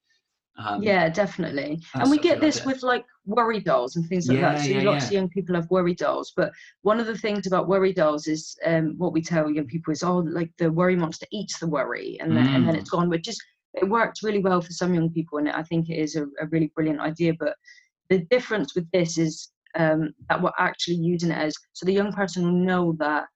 Um, 0.59 0.83
yeah, 0.83 1.09
definitely. 1.09 1.81
And 1.95 2.11
we 2.11 2.19
get 2.19 2.41
this 2.41 2.61
idea. 2.61 2.67
with 2.67 2.83
like 2.83 3.05
worry 3.27 3.61
dolls 3.61 3.97
and 3.97 4.09
things 4.09 4.27
like 4.27 4.39
yeah, 4.39 4.55
that. 4.55 4.65
So 4.65 4.71
yeah, 4.71 4.83
lots 4.83 5.05
yeah. 5.05 5.09
of 5.09 5.13
young 5.13 5.29
people 5.29 5.55
have 5.55 5.71
worry 5.71 5.95
dolls. 5.95 6.33
But 6.35 6.51
one 6.83 6.99
of 6.99 7.07
the 7.07 7.19
things 7.19 7.47
about 7.47 7.69
worry 7.69 7.93
dolls 7.93 8.27
is 8.27 8.57
um, 8.65 8.95
what 8.97 9.13
we 9.13 9.21
tell 9.21 9.51
young 9.51 9.67
people 9.67 9.93
is, 9.93 10.03
oh, 10.03 10.19
like 10.19 10.51
the 10.57 10.73
worry 10.73 10.97
monster 10.97 11.27
eats 11.31 11.59
the 11.59 11.67
worry, 11.67 12.19
and 12.21 12.35
then, 12.35 12.47
and 12.55 12.67
then 12.67 12.75
mm. 12.75 12.79
it's 12.79 12.91
gone. 12.91 13.11
But 13.11 13.23
just 13.23 13.43
it 13.75 13.89
worked 13.89 14.23
really 14.23 14.39
well 14.39 14.63
for 14.63 14.73
some 14.73 14.95
young 14.95 15.11
people, 15.11 15.39
and 15.39 15.49
I 15.51 15.63
think 15.63 15.91
it 15.91 15.99
is 15.99 16.17
a, 16.17 16.25
a 16.41 16.47
really 16.51 16.73
brilliant 16.75 17.01
idea. 17.01 17.35
But 17.39 17.57
the 18.09 18.21
difference 18.31 18.75
with 18.75 18.91
this 18.93 19.19
is 19.19 19.51
um, 19.77 20.13
that 20.29 20.43
we're 20.43 20.51
actually 20.59 20.97
using 20.97 21.31
it 21.31 21.39
as 21.39 21.55
so 21.73 21.87
the 21.87 21.93
young 21.93 22.13
person 22.13 22.45
will 22.45 22.65
know 22.65 22.97
that 22.99 23.27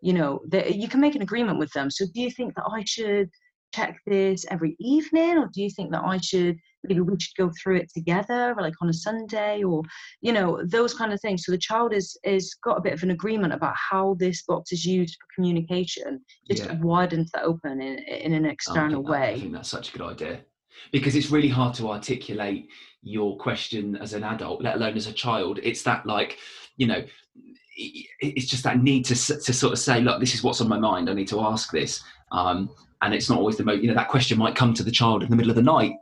you 0.00 0.12
know 0.12 0.40
that 0.48 0.76
you 0.76 0.88
can 0.88 1.00
make 1.00 1.14
an 1.14 1.22
agreement 1.22 1.58
with 1.58 1.72
them. 1.72 1.90
So 1.90 2.04
do 2.14 2.20
you 2.20 2.30
think 2.30 2.54
that 2.54 2.64
i 2.70 2.84
should 2.84 3.28
check 3.74 3.98
this 4.06 4.46
every 4.50 4.76
evening 4.78 5.36
or 5.36 5.50
do 5.52 5.60
you 5.60 5.68
think 5.68 5.90
that 5.90 6.02
i 6.04 6.16
should 6.18 6.56
maybe 6.84 7.00
we 7.00 7.18
should 7.18 7.34
go 7.36 7.50
through 7.60 7.76
it 7.76 7.90
together 7.92 8.54
like 8.58 8.72
on 8.80 8.88
a 8.88 8.92
sunday 8.92 9.64
or 9.64 9.82
you 10.20 10.32
know 10.32 10.62
those 10.64 10.94
kind 10.94 11.12
of 11.12 11.20
things? 11.20 11.44
So 11.44 11.52
the 11.52 11.58
child 11.58 11.92
is 11.92 12.16
is 12.24 12.54
got 12.62 12.78
a 12.78 12.80
bit 12.80 12.92
of 12.92 13.02
an 13.02 13.10
agreement 13.10 13.52
about 13.52 13.74
how 13.76 14.16
this 14.18 14.42
box 14.42 14.72
is 14.72 14.84
used 14.84 15.16
for 15.18 15.26
communication 15.34 16.20
just 16.48 16.64
yeah. 16.64 16.78
widens 16.80 17.30
that 17.32 17.42
open 17.42 17.80
in, 17.80 17.98
in 17.98 18.32
an 18.34 18.46
external 18.46 19.06
I 19.06 19.10
way. 19.10 19.34
i 19.34 19.40
think 19.40 19.52
that's 19.52 19.70
such 19.70 19.94
a 19.94 19.98
good 19.98 20.06
idea 20.06 20.40
because 20.92 21.16
it's 21.16 21.30
really 21.30 21.48
hard 21.48 21.74
to 21.74 21.90
articulate 21.90 22.68
your 23.02 23.36
question 23.36 23.96
as 23.96 24.12
an 24.12 24.24
adult, 24.24 24.62
let 24.62 24.76
alone 24.76 24.96
as 24.96 25.06
a 25.06 25.12
child. 25.12 25.60
It's 25.62 25.82
that 25.82 26.06
like, 26.06 26.38
you 26.76 26.86
know, 26.86 27.04
it's 27.76 28.46
just 28.46 28.64
that 28.64 28.82
need 28.82 29.04
to 29.04 29.14
to 29.14 29.52
sort 29.52 29.72
of 29.72 29.78
say, 29.78 30.00
look, 30.00 30.20
this 30.20 30.34
is 30.34 30.42
what's 30.42 30.60
on 30.60 30.68
my 30.68 30.78
mind. 30.78 31.10
I 31.10 31.14
need 31.14 31.28
to 31.28 31.40
ask 31.40 31.70
this, 31.70 32.02
um, 32.32 32.70
and 33.02 33.14
it's 33.14 33.28
not 33.28 33.38
always 33.38 33.56
the 33.56 33.64
most. 33.64 33.82
You 33.82 33.88
know, 33.88 33.94
that 33.94 34.08
question 34.08 34.38
might 34.38 34.54
come 34.54 34.72
to 34.74 34.82
the 34.82 34.90
child 34.90 35.22
in 35.22 35.30
the 35.30 35.36
middle 35.36 35.50
of 35.50 35.56
the 35.56 35.62
night, 35.62 35.92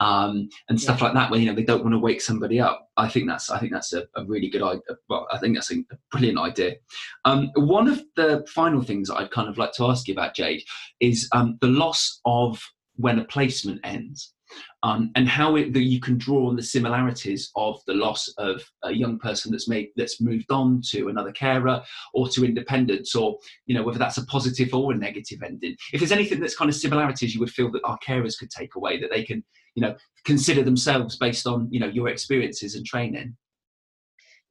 um, 0.00 0.48
and 0.68 0.80
stuff 0.80 1.00
yeah. 1.00 1.04
like 1.04 1.14
that. 1.14 1.30
When 1.30 1.40
you 1.40 1.46
know 1.46 1.54
they 1.54 1.64
don't 1.64 1.82
want 1.82 1.92
to 1.92 1.98
wake 1.98 2.22
somebody 2.22 2.60
up. 2.60 2.88
I 2.96 3.08
think 3.08 3.28
that's 3.28 3.50
I 3.50 3.58
think 3.58 3.72
that's 3.72 3.92
a, 3.92 4.04
a 4.16 4.24
really 4.24 4.48
good 4.48 4.62
idea. 4.62 4.80
Well, 5.08 5.26
I 5.30 5.38
think 5.38 5.54
that's 5.54 5.70
a, 5.70 5.76
a 5.90 5.98
brilliant 6.10 6.38
idea. 6.38 6.76
Um, 7.24 7.50
one 7.56 7.88
of 7.88 8.02
the 8.16 8.46
final 8.48 8.82
things 8.82 9.10
I'd 9.10 9.30
kind 9.30 9.48
of 9.48 9.58
like 9.58 9.72
to 9.72 9.86
ask 9.86 10.08
you 10.08 10.14
about, 10.14 10.34
Jade, 10.34 10.62
is 11.00 11.28
um, 11.32 11.58
the 11.60 11.68
loss 11.68 12.20
of 12.24 12.58
when 12.98 13.18
a 13.18 13.24
placement 13.24 13.80
ends 13.84 14.34
um, 14.82 15.10
and 15.14 15.28
how 15.28 15.56
it, 15.56 15.72
that 15.72 15.82
you 15.82 16.00
can 16.00 16.16
draw 16.16 16.48
on 16.48 16.56
the 16.56 16.62
similarities 16.62 17.50
of 17.56 17.80
the 17.86 17.94
loss 17.94 18.28
of 18.38 18.62
a 18.84 18.92
young 18.92 19.18
person 19.18 19.50
that's 19.50 19.68
made 19.68 19.90
that's 19.96 20.20
moved 20.20 20.50
on 20.50 20.80
to 20.90 21.08
another 21.08 21.32
carer 21.32 21.82
or 22.14 22.28
to 22.28 22.44
independence 22.44 23.14
or 23.14 23.38
you 23.66 23.74
know 23.74 23.82
whether 23.82 23.98
that's 23.98 24.18
a 24.18 24.26
positive 24.26 24.72
or 24.74 24.92
a 24.92 24.96
negative 24.96 25.42
ending. 25.44 25.76
If 25.92 26.00
there's 26.00 26.12
anything 26.12 26.40
that's 26.40 26.56
kind 26.56 26.68
of 26.68 26.74
similarities 26.74 27.34
you 27.34 27.40
would 27.40 27.50
feel 27.50 27.70
that 27.72 27.84
our 27.84 27.98
carers 28.06 28.38
could 28.38 28.50
take 28.50 28.74
away 28.76 29.00
that 29.00 29.10
they 29.10 29.24
can 29.24 29.44
you 29.74 29.82
know 29.82 29.94
consider 30.24 30.62
themselves 30.62 31.16
based 31.16 31.46
on 31.46 31.68
you 31.70 31.80
know 31.80 31.88
your 31.88 32.08
experiences 32.08 32.74
and 32.74 32.86
training. 32.86 33.36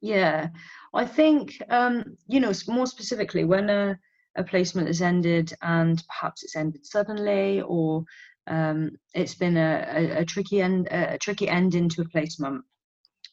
Yeah. 0.00 0.48
I 0.94 1.04
think 1.04 1.60
um 1.70 2.16
you 2.28 2.40
know 2.40 2.52
more 2.68 2.86
specifically 2.86 3.44
when 3.44 3.70
a 3.70 3.98
a 4.36 4.44
placement 4.44 4.86
has 4.86 5.02
ended 5.02 5.52
and 5.62 6.04
perhaps 6.06 6.44
it's 6.44 6.54
ended 6.54 6.86
suddenly 6.86 7.60
or 7.62 8.04
um, 8.48 8.90
it's 9.14 9.34
been 9.34 9.56
a, 9.56 9.86
a, 9.94 10.20
a 10.20 10.24
tricky 10.24 10.60
end, 10.62 10.88
a 10.90 11.18
tricky 11.18 11.48
end 11.48 11.74
into 11.74 12.02
a 12.02 12.08
placement. 12.08 12.64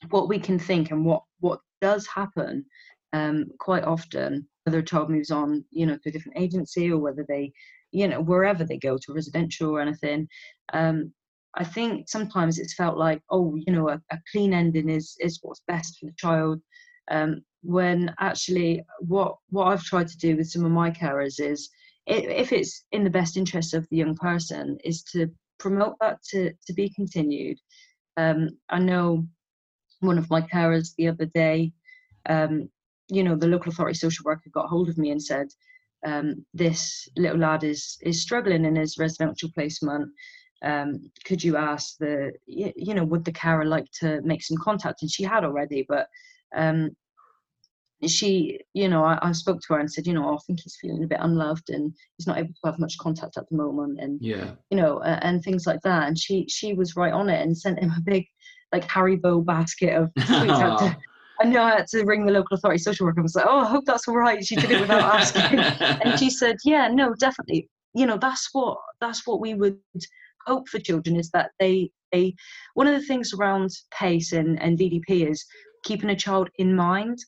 What 0.10 0.30
we 0.30 0.40
can 0.40 0.60
think 0.60 0.92
and 0.92 1.06
what 1.06 1.24
what 1.40 1.60
does 1.82 2.06
happen 2.08 2.66
um, 3.14 3.46
quite 3.60 3.84
often 3.84 4.48
whether 4.66 4.80
a 4.80 4.84
child 4.84 5.10
moves 5.10 5.32
on, 5.32 5.64
you 5.72 5.86
know, 5.86 5.98
to 5.98 6.10
a 6.10 6.12
different 6.12 6.38
agency 6.38 6.92
or 6.92 6.98
whether 6.98 7.24
they, 7.28 7.54
you 7.92 8.08
know, 8.08 8.20
wherever 8.20 8.64
they 8.64 8.78
go 8.78 8.98
to 8.98 9.14
residential 9.14 9.70
or 9.70 9.80
anything. 9.80 10.28
Um, 10.74 11.14
I 11.56 11.64
think 11.64 12.10
sometimes 12.10 12.60
it's 12.60 12.74
felt 12.74 12.98
like, 12.98 13.22
oh, 13.30 13.56
you 13.56 13.72
know, 13.72 13.90
a, 13.90 14.02
a 14.12 14.18
clean 14.32 14.54
ending 14.54 14.90
is 14.90 15.16
is 15.20 15.40
what's 15.42 15.62
best 15.68 16.00
for 16.00 16.08
the 16.08 16.14
child. 16.18 16.60
Um, 17.10 17.42
when 17.62 18.14
actually, 18.20 18.84
what 19.00 19.36
what 19.50 19.68
I've 19.68 19.84
tried 19.84 20.08
to 20.10 20.18
do 20.18 20.36
with 20.36 20.50
some 20.50 20.66
of 20.66 20.72
my 20.72 20.92
carers 20.92 21.40
is, 21.40 21.70
if 22.08 22.52
it's 22.52 22.86
in 22.92 23.04
the 23.04 23.10
best 23.10 23.38
interest 23.38 23.74
of 23.74 23.88
the 23.90 23.98
young 23.98 24.16
person, 24.16 24.78
is 24.84 25.04
to 25.04 25.28
promote 25.60 25.96
that 26.02 26.22
to 26.32 26.52
to 26.68 26.74
be 26.74 26.90
continued. 26.90 27.60
Um, 28.18 28.50
I 28.70 28.80
know 28.80 29.28
one 30.00 30.18
of 30.18 30.30
my 30.30 30.42
carers 30.42 30.96
the 30.98 31.08
other 31.08 31.26
day, 31.26 31.74
um, 32.30 32.70
you 33.10 33.24
know, 33.24 33.36
the 33.36 33.48
local 33.48 33.72
authority 33.72 33.98
social 33.98 34.24
worker 34.24 34.50
got 34.54 34.70
hold 34.70 34.90
of 34.90 34.98
me 34.98 35.12
and 35.12 35.22
said, 35.22 35.48
um, 36.06 36.46
this 36.54 37.08
little 37.18 37.40
lad 37.40 37.64
is 37.64 37.98
is 38.02 38.22
struggling 38.22 38.66
in 38.66 38.76
his 38.76 38.98
residential 38.98 39.50
placement. 39.54 40.10
Um, 40.62 41.12
could 41.26 41.44
you 41.44 41.58
ask 41.58 41.98
the, 42.00 42.32
you, 42.48 42.72
you, 42.76 42.94
know, 42.94 43.04
would 43.04 43.26
the 43.26 43.32
carer 43.32 43.66
like 43.66 43.88
to 44.00 44.22
make 44.22 44.42
some 44.42 44.58
contact? 44.58 45.02
And 45.02 45.12
she 45.12 45.24
had 45.24 45.44
already, 45.44 45.86
but 45.88 46.08
um, 46.56 46.96
she, 48.08 48.60
you 48.74 48.88
know, 48.88 49.04
I, 49.04 49.18
I, 49.22 49.32
spoke 49.32 49.62
to 49.62 49.74
her 49.74 49.80
and 49.80 49.92
said, 49.92 50.08
you 50.08 50.14
know, 50.14 50.34
I 50.34 50.38
think 50.46 50.62
he's 50.62 50.78
feeling 50.82 51.04
a 51.04 51.08
bit 51.08 51.20
unloved 51.22 51.70
and 51.70 51.94
he's 52.18 52.28
not 52.28 52.38
able 52.38 52.50
to 52.50 52.72
have 52.72 52.80
much 52.80 52.98
contact 52.98 53.38
at 53.38 53.50
the 53.50 53.56
moment, 53.56 54.00
and 54.00 54.20
yeah, 54.22 54.52
you 54.70 54.78
know, 54.78 55.00
uh, 55.00 55.20
and 55.22 55.44
things 55.44 55.66
like 55.66 55.82
that. 55.82 56.08
And 56.08 56.18
she 56.18 56.48
she 56.50 56.74
was 56.74 56.96
right 56.96 57.14
on 57.14 57.30
it 57.30 57.42
and 57.42 57.58
sent 57.58 57.80
him 57.80 57.92
a 57.92 58.02
big 58.02 58.26
like 58.72 58.88
Haribo 58.88 59.46
basket 59.46 59.96
of 59.96 60.12
sweets. 60.18 60.96
I 61.40 61.46
know 61.46 61.64
I 61.64 61.76
had 61.76 61.88
to 61.88 62.06
ring 62.06 62.26
the 62.26 62.32
local 62.32 62.56
authority 62.56 62.82
social 62.82 63.06
worker 63.06 63.20
and 63.20 63.26
was 63.26 63.36
like, 63.36 63.46
oh, 63.48 63.60
I 63.60 63.66
hope 63.66 63.86
that's 63.86 64.08
all 64.08 64.16
right. 64.16 64.46
She 64.46 64.56
did 64.56 64.72
it 64.72 64.80
without 64.80 65.16
asking. 65.16 65.60
and 65.60 66.18
she 66.18 66.30
said, 66.42 66.58
yeah, 66.64 66.88
no, 66.88 67.14
definitely. 67.16 67.70
You 67.94 68.06
know, 68.06 68.18
that's 68.18 68.50
what 68.54 68.78
that's 69.02 69.28
what 69.28 69.40
we 69.42 69.54
would 69.54 69.80
hope 70.46 70.70
for 70.70 70.80
children 70.80 71.18
is 71.18 71.30
that 71.32 71.52
they 71.60 71.90
they 72.12 72.36
one 72.74 72.88
of 72.88 73.00
the 73.00 73.06
things 73.06 73.34
around 73.34 73.72
pace 73.92 74.32
and, 74.32 74.62
and 74.62 74.78
DDP 74.78 75.30
is 75.30 75.46
keeping 75.84 76.10
a 76.10 76.16
child 76.16 76.50
in 76.58 76.76
mind 76.76 77.20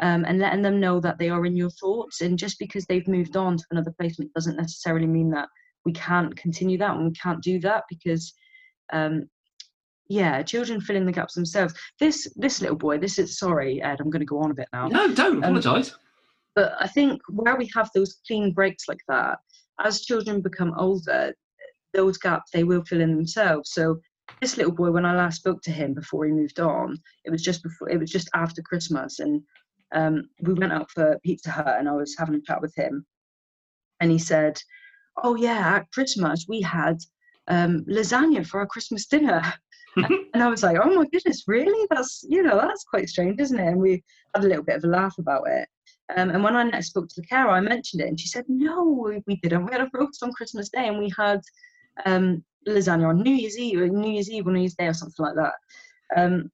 um, 0.00 0.24
and 0.24 0.38
letting 0.38 0.62
them 0.62 0.80
know 0.80 1.00
that 1.00 1.18
they 1.18 1.28
are 1.28 1.46
in 1.46 1.56
your 1.56 1.70
thoughts. 1.70 2.20
And 2.20 2.38
just 2.38 2.58
because 2.58 2.84
they've 2.86 3.06
moved 3.08 3.36
on 3.36 3.56
to 3.56 3.64
another 3.70 3.92
placement 3.98 4.32
doesn't 4.34 4.56
necessarily 4.56 5.06
mean 5.06 5.30
that 5.30 5.48
we 5.84 5.92
can't 5.92 6.36
continue 6.36 6.78
that 6.78 6.96
and 6.96 7.06
we 7.06 7.12
can't 7.12 7.42
do 7.42 7.58
that 7.60 7.84
because 7.88 8.32
um, 8.92 9.28
yeah, 10.08 10.42
children 10.42 10.80
fill 10.80 10.96
in 10.96 11.06
the 11.06 11.12
gaps 11.12 11.34
themselves. 11.34 11.72
This 12.00 12.30
this 12.34 12.60
little 12.60 12.76
boy, 12.76 12.98
this 12.98 13.18
is 13.18 13.38
sorry, 13.38 13.80
Ed, 13.80 14.00
I'm 14.00 14.10
going 14.10 14.20
to 14.20 14.26
go 14.26 14.40
on 14.40 14.50
a 14.50 14.54
bit 14.54 14.68
now. 14.72 14.88
No, 14.88 15.14
don't 15.14 15.38
apologise. 15.38 15.92
Um, 15.92 15.98
but 16.56 16.72
I 16.80 16.88
think 16.88 17.22
where 17.28 17.56
we 17.56 17.70
have 17.74 17.90
those 17.94 18.18
clean 18.26 18.52
breaks 18.52 18.88
like 18.88 19.00
that, 19.08 19.38
as 19.84 20.02
children 20.02 20.40
become 20.40 20.74
older, 20.76 21.32
those 21.94 22.18
gaps 22.18 22.50
they 22.52 22.64
will 22.64 22.84
fill 22.84 23.00
in 23.00 23.14
themselves. 23.14 23.72
So 23.72 24.00
this 24.40 24.56
little 24.56 24.72
boy, 24.72 24.90
when 24.90 25.06
I 25.06 25.14
last 25.14 25.36
spoke 25.36 25.62
to 25.62 25.70
him 25.70 25.94
before 25.94 26.24
he 26.24 26.32
moved 26.32 26.58
on, 26.58 26.98
it 27.24 27.30
was 27.30 27.42
just 27.42 27.62
before 27.62 27.88
it 27.88 28.00
was 28.00 28.10
just 28.10 28.28
after 28.34 28.62
Christmas, 28.62 29.20
and 29.20 29.40
um, 29.92 30.28
we 30.40 30.54
went 30.54 30.72
out 30.72 30.90
for 30.90 31.18
Pizza 31.24 31.50
Hut, 31.50 31.76
and 31.78 31.88
I 31.88 31.92
was 31.92 32.16
having 32.18 32.34
a 32.36 32.40
chat 32.40 32.60
with 32.60 32.74
him, 32.74 33.04
and 34.00 34.10
he 34.10 34.18
said, 34.18 34.60
"Oh 35.22 35.36
yeah, 35.36 35.76
at 35.76 35.90
Christmas 35.92 36.46
we 36.48 36.60
had 36.60 36.98
um, 37.48 37.84
lasagna 37.88 38.46
for 38.46 38.60
our 38.60 38.66
Christmas 38.66 39.06
dinner." 39.06 39.42
and 39.96 40.42
I 40.42 40.48
was 40.48 40.62
like, 40.62 40.76
oh 40.80 40.94
my 40.94 41.04
goodness, 41.12 41.44
really? 41.48 41.86
That's, 41.90 42.24
you 42.28 42.44
know, 42.44 42.56
that's 42.56 42.84
quite 42.84 43.08
strange, 43.08 43.40
isn't 43.40 43.58
it? 43.58 43.66
And 43.66 43.80
we 43.80 44.04
had 44.34 44.44
a 44.44 44.46
little 44.46 44.62
bit 44.62 44.76
of 44.76 44.84
a 44.84 44.86
laugh 44.86 45.18
about 45.18 45.48
it. 45.48 45.68
Um, 46.16 46.30
and 46.30 46.42
when 46.42 46.56
I 46.56 46.62
next 46.62 46.88
spoke 46.88 47.08
to 47.08 47.20
the 47.20 47.26
carer, 47.26 47.50
I 47.50 47.60
mentioned 47.60 48.02
it, 48.02 48.08
and 48.08 48.18
she 48.18 48.28
said, 48.28 48.44
no, 48.48 49.12
we 49.26 49.36
didn't. 49.36 49.66
We 49.66 49.72
had 49.72 49.80
a 49.80 49.90
roast 49.92 50.22
on 50.22 50.32
Christmas 50.32 50.68
Day, 50.68 50.88
and 50.88 50.98
we 50.98 51.12
had 51.16 51.40
um, 52.04 52.44
lasagna 52.66 53.08
on 53.08 53.22
New 53.22 53.32
Year's 53.32 53.58
Eve, 53.58 53.80
or 53.80 53.88
New 53.88 54.10
Year's 54.10 54.30
Eve 54.30 54.46
or 54.46 54.52
New 54.52 54.60
Year's 54.60 54.74
Day, 54.74 54.86
or 54.86 54.94
something 54.94 55.24
like 55.24 55.36
that. 55.36 55.54
Um, 56.16 56.50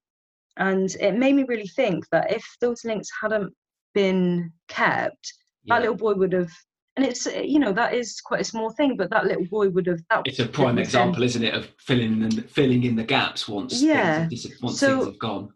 and 0.57 0.95
it 1.01 1.17
made 1.17 1.35
me 1.35 1.45
really 1.45 1.69
think 1.69 2.05
that 2.11 2.33
if 2.33 2.45
those 2.61 2.85
links 2.85 3.09
hadn't 3.21 3.53
been 3.95 4.53
kept, 4.69 5.33
yeah. 5.65 5.75
that 5.75 5.83
little 5.83 5.97
boy 5.97 6.15
would 6.15 6.33
have 6.33 6.51
and 6.97 7.05
it's 7.05 7.27
you 7.27 7.59
know 7.59 7.73
that 7.73 7.95
is 7.95 8.21
quite 8.21 8.41
a 8.41 8.45
small 8.45 8.71
thing 8.71 8.97
but 8.97 9.11
that 9.11 9.27
little 9.27 9.45
boy 9.47 9.69
would 9.69 9.87
have 9.87 10.01
that 10.11 10.23
it's 10.25 10.39
a 10.39 10.47
prime 10.47 10.79
example 10.79 11.23
isn't 11.23 11.45
it 11.45 11.55
of 11.55 11.69
filling 11.79 12.23
and 12.23 12.49
filling 12.51 12.85
in 12.85 12.97
the 12.97 13.05
gaps 13.05 13.49
once 13.49 13.83
yeah 13.83 14.27
things, 14.27 14.47
once 14.63 14.79
so, 14.79 14.95
things 14.95 15.07
have 15.07 15.19
gone 15.19 15.49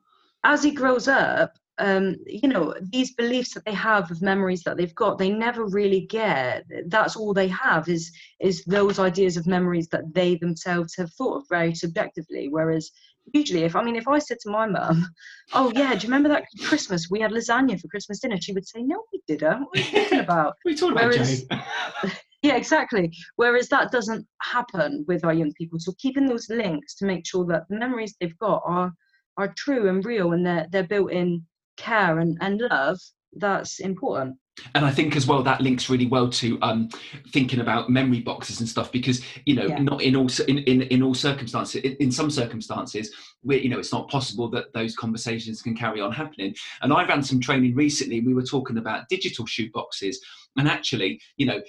as 0.44 0.62
he 0.62 0.70
grows 0.70 1.08
up 1.08 1.54
um, 1.78 2.16
you 2.26 2.46
know 2.46 2.74
these 2.92 3.14
beliefs 3.14 3.54
that 3.54 3.64
they 3.64 3.72
have 3.72 4.10
of 4.10 4.20
memories 4.20 4.62
that 4.64 4.76
they've 4.76 4.94
got 4.94 5.16
they 5.16 5.30
never 5.30 5.64
really 5.64 6.02
get 6.02 6.66
that's 6.88 7.16
all 7.16 7.32
they 7.32 7.48
have 7.48 7.88
is 7.88 8.12
is 8.38 8.62
those 8.64 8.98
ideas 8.98 9.38
of 9.38 9.46
memories 9.46 9.88
that 9.88 10.12
they 10.12 10.34
themselves 10.36 10.94
have 10.96 11.10
thought 11.14 11.38
of 11.38 11.48
very 11.48 11.74
subjectively 11.74 12.48
whereas 12.50 12.90
usually 13.32 13.64
if 13.64 13.76
i 13.76 13.82
mean 13.82 13.96
if 13.96 14.08
i 14.08 14.18
said 14.18 14.38
to 14.40 14.50
my 14.50 14.66
mum 14.66 15.08
oh 15.54 15.72
yeah 15.74 15.94
do 15.94 16.06
you 16.06 16.12
remember 16.12 16.28
that 16.28 16.44
christmas? 16.64 17.08
We 17.10 17.20
had 17.20 17.32
lasagna 17.32 17.80
for 17.80 17.88
christmas 17.88 18.20
dinner 18.20 18.40
she 18.40 18.52
would 18.52 18.66
say 18.66 18.82
no 18.82 19.02
we 19.12 19.20
didn't. 19.26 19.62
What 19.62 19.78
are 19.78 19.80
you 19.80 20.02
talking 20.02 20.20
about? 20.20 20.54
We 20.64 20.74
talking 20.74 20.94
Whereas, 20.94 21.44
about 21.44 21.64
yeah 22.42 22.56
exactly. 22.56 23.12
Whereas 23.36 23.68
that 23.68 23.90
doesn't 23.90 24.26
happen 24.42 25.04
with 25.08 25.24
our 25.24 25.34
young 25.34 25.52
people. 25.54 25.78
So 25.78 25.92
keeping 25.98 26.26
those 26.26 26.48
links 26.48 26.94
to 26.96 27.06
make 27.06 27.26
sure 27.26 27.44
that 27.46 27.64
the 27.68 27.76
memories 27.76 28.14
they've 28.20 28.38
got 28.38 28.62
are 28.64 28.92
are 29.36 29.54
true 29.56 29.88
and 29.88 30.04
real 30.04 30.32
and 30.32 30.44
they're 30.44 30.66
they're 30.70 30.86
built 30.86 31.12
in 31.12 31.44
care 31.76 32.18
and, 32.18 32.36
and 32.40 32.60
love 32.70 32.98
that's 33.34 33.80
important 33.80 34.36
and 34.74 34.84
I 34.84 34.90
think 34.90 35.16
as 35.16 35.26
well 35.26 35.42
that 35.42 35.60
links 35.60 35.88
really 35.88 36.06
well 36.06 36.28
to 36.30 36.58
um, 36.62 36.88
thinking 37.32 37.60
about 37.60 37.90
memory 37.90 38.20
boxes 38.20 38.60
and 38.60 38.68
stuff 38.68 38.92
because 38.92 39.22
you 39.46 39.54
know 39.54 39.66
yeah. 39.66 39.78
not 39.78 40.02
in 40.02 40.16
all 40.16 40.28
in, 40.48 40.58
in, 40.58 40.82
in 40.82 41.02
all 41.02 41.14
circumstances 41.14 41.82
in, 41.82 41.96
in, 41.96 42.12
some 42.12 42.30
circumstances 42.30 43.14
where 43.42 43.58
you 43.58 43.68
know 43.68 43.78
it's 43.78 43.92
not 43.92 44.08
possible 44.08 44.50
that 44.50 44.72
those 44.74 44.94
conversations 44.96 45.62
can 45.62 45.74
carry 45.74 46.00
on 46.00 46.12
happening. 46.12 46.54
And 46.82 46.92
I 46.92 47.06
ran 47.06 47.22
some 47.22 47.40
training 47.40 47.74
recently. 47.74 48.20
We 48.20 48.34
were 48.34 48.42
talking 48.42 48.78
about 48.78 49.08
digital 49.08 49.46
shoe 49.46 49.70
boxes, 49.72 50.20
and 50.56 50.68
actually, 50.68 51.20
you 51.36 51.46
know. 51.46 51.60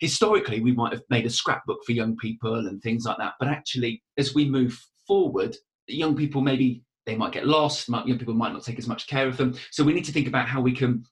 Historically, 0.00 0.60
we 0.60 0.70
might 0.70 0.92
have 0.92 1.02
made 1.10 1.26
a 1.26 1.30
scrapbook 1.30 1.80
for 1.84 1.90
young 1.90 2.16
people 2.18 2.54
and 2.54 2.80
things 2.80 3.04
like 3.04 3.18
that. 3.18 3.32
But 3.40 3.48
actually, 3.48 4.00
as 4.16 4.32
we 4.32 4.48
move 4.48 4.80
forward, 5.08 5.56
young 5.88 6.14
people 6.14 6.40
maybe 6.40 6.84
they 7.08 7.16
might 7.16 7.32
get 7.32 7.46
lost. 7.46 7.88
Young 7.88 8.18
people 8.18 8.34
might 8.34 8.52
not 8.52 8.62
take 8.62 8.78
as 8.78 8.86
much 8.86 9.06
care 9.06 9.26
of 9.26 9.36
them. 9.38 9.56
So 9.70 9.82
we 9.82 9.94
need 9.94 10.04
to 10.04 10.12
think 10.12 10.28
about 10.28 10.46
how 10.46 10.60
we 10.60 10.72
can 10.72 11.04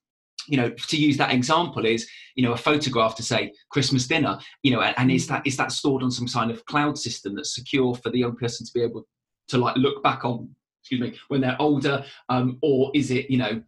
you 0.47 0.57
know 0.57 0.71
to 0.71 0.97
use 0.97 1.17
that 1.17 1.33
example 1.33 1.85
is 1.85 2.09
you 2.37 2.43
know 2.45 2.53
a 2.53 2.57
photograph 2.57 3.17
to 3.17 3.23
say 3.23 3.53
christmas 3.71 4.07
dinner 4.07 4.39
you 4.63 4.71
know 4.71 4.81
and, 4.81 4.95
and 4.99 5.11
is 5.11 5.27
that 5.27 5.45
is 5.45 5.57
that 5.57 5.73
stored 5.73 6.05
on 6.05 6.11
some 6.11 6.29
kind 6.29 6.53
of 6.53 6.65
cloud 6.67 6.97
system 6.97 7.35
that's 7.35 7.55
secure 7.55 7.95
for 7.97 8.11
the 8.11 8.19
young 8.19 8.37
person 8.37 8.65
to 8.65 8.73
be 8.73 8.83
able 8.83 9.05
to 9.49 9.59
like 9.59 9.75
look 9.77 10.03
back 10.05 10.25
on 10.25 10.49
excuse 10.83 11.01
me 11.01 11.19
when 11.29 11.41
they're 11.41 11.57
older 11.59 12.05
um, 12.29 12.59
or 12.63 12.93
is 12.95 13.11
it 13.11 13.29
you 13.29 13.39
know 13.39 13.61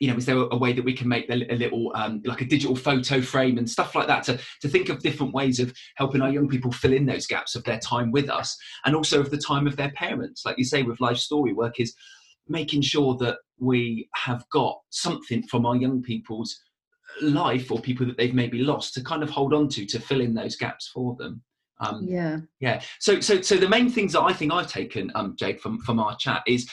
you 0.00 0.08
know 0.08 0.16
is 0.16 0.26
there 0.26 0.36
a 0.36 0.56
way 0.56 0.72
that 0.72 0.84
we 0.84 0.92
can 0.92 1.08
make 1.08 1.28
a 1.30 1.34
little 1.34 1.92
um, 1.94 2.22
like 2.24 2.40
a 2.40 2.44
digital 2.44 2.76
photo 2.76 3.20
frame 3.20 3.58
and 3.58 3.68
stuff 3.68 3.94
like 3.94 4.06
that 4.06 4.22
to, 4.24 4.38
to 4.60 4.68
think 4.68 4.88
of 4.88 5.00
different 5.00 5.32
ways 5.32 5.60
of 5.60 5.72
helping 5.96 6.22
our 6.22 6.30
young 6.30 6.48
people 6.48 6.72
fill 6.72 6.92
in 6.92 7.06
those 7.06 7.26
gaps 7.26 7.54
of 7.54 7.64
their 7.64 7.78
time 7.78 8.10
with 8.10 8.28
us 8.28 8.56
and 8.84 8.94
also 8.94 9.20
of 9.20 9.30
the 9.30 9.38
time 9.38 9.66
of 9.66 9.76
their 9.76 9.90
parents? 9.92 10.42
Like 10.44 10.58
you 10.58 10.64
say 10.64 10.82
with 10.82 11.00
life 11.00 11.18
story 11.18 11.52
work 11.52 11.80
is 11.80 11.94
making 12.48 12.82
sure 12.82 13.16
that 13.16 13.38
we 13.58 14.08
have 14.14 14.44
got 14.50 14.78
something 14.90 15.42
from 15.44 15.66
our 15.66 15.76
young 15.76 16.02
people's 16.02 16.58
life 17.20 17.70
or 17.70 17.80
people 17.80 18.06
that 18.06 18.16
they've 18.16 18.34
maybe 18.34 18.58
lost 18.58 18.94
to 18.94 19.02
kind 19.02 19.22
of 19.22 19.30
hold 19.30 19.52
on 19.52 19.68
to 19.68 19.84
to 19.86 19.98
fill 19.98 20.20
in 20.20 20.34
those 20.34 20.56
gaps 20.56 20.88
for 20.88 21.16
them. 21.18 21.42
Um, 21.80 22.06
yeah. 22.08 22.38
yeah. 22.60 22.82
So 22.98 23.20
so 23.20 23.40
so 23.40 23.56
the 23.56 23.68
main 23.68 23.88
things 23.88 24.12
that 24.12 24.22
i 24.22 24.32
think 24.32 24.52
i've 24.52 24.70
taken 24.70 25.12
um 25.14 25.36
jade 25.38 25.60
from 25.60 25.78
from 25.80 26.00
our 26.00 26.16
chat 26.16 26.42
is 26.46 26.68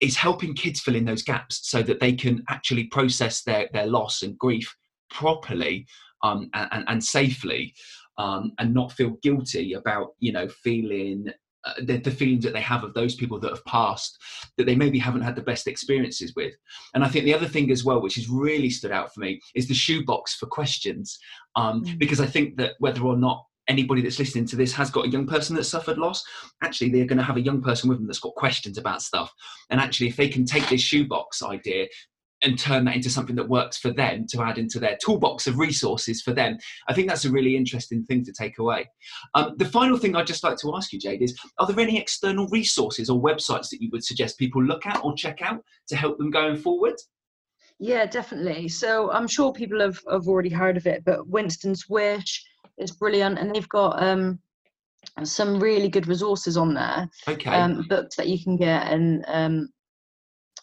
is 0.00 0.16
helping 0.16 0.54
kids 0.54 0.80
fill 0.80 0.96
in 0.96 1.04
those 1.04 1.22
gaps 1.22 1.60
so 1.68 1.82
that 1.82 2.00
they 2.00 2.12
can 2.12 2.42
actually 2.48 2.84
process 2.84 3.42
their 3.42 3.68
their 3.72 3.86
loss 3.86 4.22
and 4.22 4.38
grief 4.38 4.74
properly 5.10 5.86
um 6.22 6.48
and, 6.54 6.84
and 6.88 7.04
safely 7.04 7.74
um 8.18 8.52
and 8.58 8.72
not 8.72 8.92
feel 8.92 9.16
guilty 9.22 9.74
about 9.74 10.08
you 10.18 10.32
know 10.32 10.48
feeling 10.48 11.26
uh, 11.66 11.72
the, 11.84 11.96
the, 11.96 12.10
feelings 12.10 12.44
that 12.44 12.52
they 12.52 12.60
have 12.60 12.84
of 12.84 12.92
those 12.92 13.14
people 13.14 13.40
that 13.40 13.50
have 13.50 13.64
passed 13.64 14.18
that 14.58 14.66
they 14.66 14.76
maybe 14.76 14.98
haven't 14.98 15.22
had 15.22 15.34
the 15.34 15.40
best 15.40 15.66
experiences 15.66 16.34
with. 16.36 16.52
And 16.92 17.02
I 17.02 17.08
think 17.08 17.24
the 17.24 17.32
other 17.32 17.48
thing 17.48 17.70
as 17.70 17.84
well, 17.84 18.02
which 18.02 18.16
has 18.16 18.28
really 18.28 18.68
stood 18.68 18.92
out 18.92 19.14
for 19.14 19.20
me, 19.20 19.40
is 19.54 19.66
the 19.66 19.72
shoebox 19.72 20.34
for 20.34 20.44
questions. 20.44 21.18
Um, 21.56 21.82
mm. 21.82 21.98
Because 21.98 22.20
I 22.20 22.26
think 22.26 22.58
that 22.58 22.72
whether 22.80 23.00
or 23.00 23.16
not 23.16 23.46
anybody 23.68 24.02
that's 24.02 24.18
listening 24.18 24.46
to 24.46 24.56
this 24.56 24.72
has 24.72 24.90
got 24.90 25.06
a 25.06 25.10
young 25.10 25.26
person 25.26 25.56
that 25.56 25.64
suffered 25.64 25.98
loss, 25.98 26.24
actually 26.62 26.90
they're 26.90 27.06
going 27.06 27.18
to 27.18 27.24
have 27.24 27.36
a 27.36 27.42
young 27.42 27.62
person 27.62 27.88
with 27.88 27.98
them 27.98 28.06
that's 28.06 28.20
got 28.20 28.34
questions 28.34 28.78
about 28.78 29.02
stuff. 29.02 29.32
And 29.70 29.80
actually, 29.80 30.08
if 30.08 30.16
they 30.16 30.28
can 30.28 30.44
take 30.44 30.68
this 30.68 30.80
shoebox 30.80 31.42
idea 31.42 31.86
and 32.44 32.58
turn 32.58 32.84
that 32.84 32.94
into 32.94 33.10
something 33.10 33.36
that 33.36 33.48
works 33.48 33.78
for 33.78 33.90
them 33.90 34.26
to 34.28 34.42
add 34.42 34.58
into 34.58 34.78
their 34.78 34.98
toolbox 35.02 35.46
of 35.46 35.58
resources 35.58 36.20
for 36.20 36.32
them. 36.32 36.58
I 36.88 36.92
think 36.92 37.08
that's 37.08 37.24
a 37.24 37.30
really 37.30 37.56
interesting 37.56 38.04
thing 38.04 38.24
to 38.24 38.32
take 38.32 38.58
away. 38.58 38.88
Um, 39.34 39.54
the 39.56 39.64
final 39.64 39.96
thing 39.96 40.14
I'd 40.14 40.26
just 40.26 40.44
like 40.44 40.58
to 40.58 40.74
ask 40.76 40.92
you, 40.92 40.98
Jade, 40.98 41.22
is 41.22 41.38
are 41.58 41.66
there 41.66 41.80
any 41.80 41.98
external 41.98 42.46
resources 42.48 43.08
or 43.08 43.20
websites 43.20 43.70
that 43.70 43.80
you 43.80 43.88
would 43.92 44.04
suggest 44.04 44.38
people 44.38 44.62
look 44.62 44.86
at 44.86 45.02
or 45.02 45.14
check 45.14 45.40
out 45.42 45.62
to 45.88 45.96
help 45.96 46.18
them 46.18 46.30
going 46.30 46.56
forward? 46.56 46.94
Yeah, 47.78 48.06
definitely. 48.06 48.68
So 48.68 49.10
I'm 49.10 49.26
sure 49.26 49.52
people 49.52 49.80
have, 49.80 49.98
have 50.10 50.28
already 50.28 50.50
heard 50.50 50.76
of 50.76 50.86
it, 50.86 51.04
but 51.04 51.26
Winston's 51.26 51.88
Wish 51.88 52.44
is 52.78 52.92
brilliant, 52.92 53.38
and 53.38 53.54
they've 53.54 53.68
got 53.68 54.02
um, 54.02 54.38
some 55.22 55.60
really 55.60 55.88
good 55.88 56.06
resources 56.06 56.56
on 56.56 56.74
there. 56.74 57.08
Okay. 57.28 57.50
Um, 57.50 57.84
books 57.88 58.16
that 58.16 58.28
you 58.28 58.42
can 58.42 58.56
get, 58.56 58.86
and 58.86 59.24
um, 59.28 59.68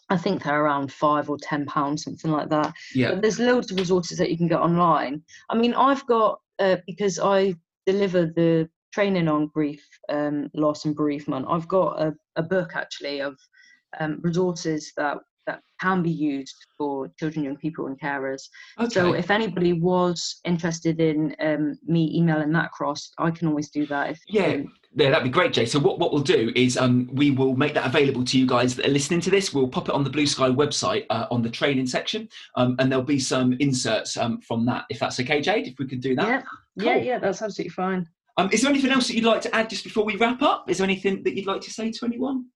I 0.08 0.16
think 0.16 0.42
they're 0.42 0.62
around 0.64 0.92
five 0.92 1.30
or 1.30 1.38
ten 1.38 1.66
pounds, 1.66 2.04
something 2.04 2.30
like 2.30 2.48
that. 2.50 2.72
yeah. 2.94 3.10
But 3.10 3.22
there's 3.22 3.38
loads 3.38 3.70
of 3.70 3.78
resources 3.78 4.18
that 4.18 4.30
you 4.30 4.36
can 4.36 4.48
get 4.48 4.60
online. 4.60 5.22
I 5.48 5.56
mean, 5.56 5.74
I've 5.74 6.06
got 6.06 6.40
uh, 6.58 6.76
because 6.86 7.18
I 7.18 7.54
deliver 7.86 8.26
the 8.26 8.68
training 8.92 9.28
on 9.28 9.46
grief, 9.48 9.86
um, 10.08 10.50
loss, 10.54 10.84
and 10.84 10.94
bereavement. 10.94 11.46
I've 11.48 11.68
got 11.68 12.00
a, 12.00 12.12
a 12.36 12.42
book 12.42 12.72
actually 12.74 13.20
of 13.20 13.38
um, 14.00 14.18
resources 14.22 14.92
that 14.96 15.18
that 15.46 15.60
can 15.80 16.02
be 16.02 16.10
used 16.10 16.54
for 16.76 17.08
children, 17.18 17.44
young 17.44 17.56
people, 17.56 17.86
and 17.86 18.00
carers. 18.00 18.42
Okay. 18.78 18.90
So 18.90 19.12
if 19.14 19.30
anybody 19.30 19.72
was 19.72 20.40
interested 20.44 21.00
in 21.00 21.34
um, 21.40 21.78
me 21.86 22.12
emailing 22.14 22.52
that 22.52 22.66
across, 22.66 23.10
I 23.18 23.30
can 23.30 23.48
always 23.48 23.70
do 23.70 23.86
that. 23.86 24.10
If 24.10 24.20
Yeah, 24.28 24.46
um, 24.46 24.72
yeah, 24.94 25.10
that'd 25.10 25.24
be 25.24 25.30
great, 25.30 25.52
Jay. 25.52 25.66
So 25.66 25.78
what, 25.78 25.98
what 25.98 26.12
we'll 26.12 26.22
do 26.22 26.52
is 26.54 26.76
um, 26.76 27.08
we 27.12 27.30
will 27.30 27.56
make 27.56 27.74
that 27.74 27.86
available 27.86 28.24
to 28.24 28.38
you 28.38 28.46
guys 28.46 28.76
that 28.76 28.86
are 28.86 28.90
listening 28.90 29.20
to 29.22 29.30
this. 29.30 29.52
We'll 29.52 29.68
pop 29.68 29.88
it 29.88 29.94
on 29.94 30.04
the 30.04 30.10
Blue 30.10 30.26
Sky 30.26 30.48
website 30.48 31.06
uh, 31.10 31.26
on 31.30 31.42
the 31.42 31.50
training 31.50 31.86
section, 31.86 32.28
um, 32.56 32.76
and 32.78 32.90
there'll 32.90 33.04
be 33.04 33.18
some 33.18 33.54
inserts 33.54 34.16
um, 34.16 34.40
from 34.40 34.66
that, 34.66 34.84
if 34.90 34.98
that's 34.98 35.18
okay, 35.20 35.40
Jade. 35.40 35.66
If 35.66 35.78
we 35.78 35.86
could 35.86 36.00
do 36.00 36.14
that. 36.16 36.44
yeah, 36.76 36.84
yeah, 36.84 36.96
yeah, 36.96 37.18
that's 37.18 37.42
absolutely 37.42 37.70
fine. 37.70 38.06
Um, 38.38 38.48
is 38.50 38.62
there 38.62 38.70
anything 38.70 38.90
else 38.90 39.08
that 39.08 39.14
you'd 39.14 39.24
like 39.24 39.42
to 39.42 39.54
add 39.54 39.68
just 39.68 39.84
before 39.84 40.04
we 40.04 40.16
wrap 40.16 40.40
up? 40.42 40.70
Is 40.70 40.78
there 40.78 40.86
anything 40.86 41.22
that 41.24 41.36
you'd 41.36 41.46
like 41.46 41.60
to 41.62 41.70
say 41.70 41.90
to 41.90 42.06
anyone? 42.06 42.46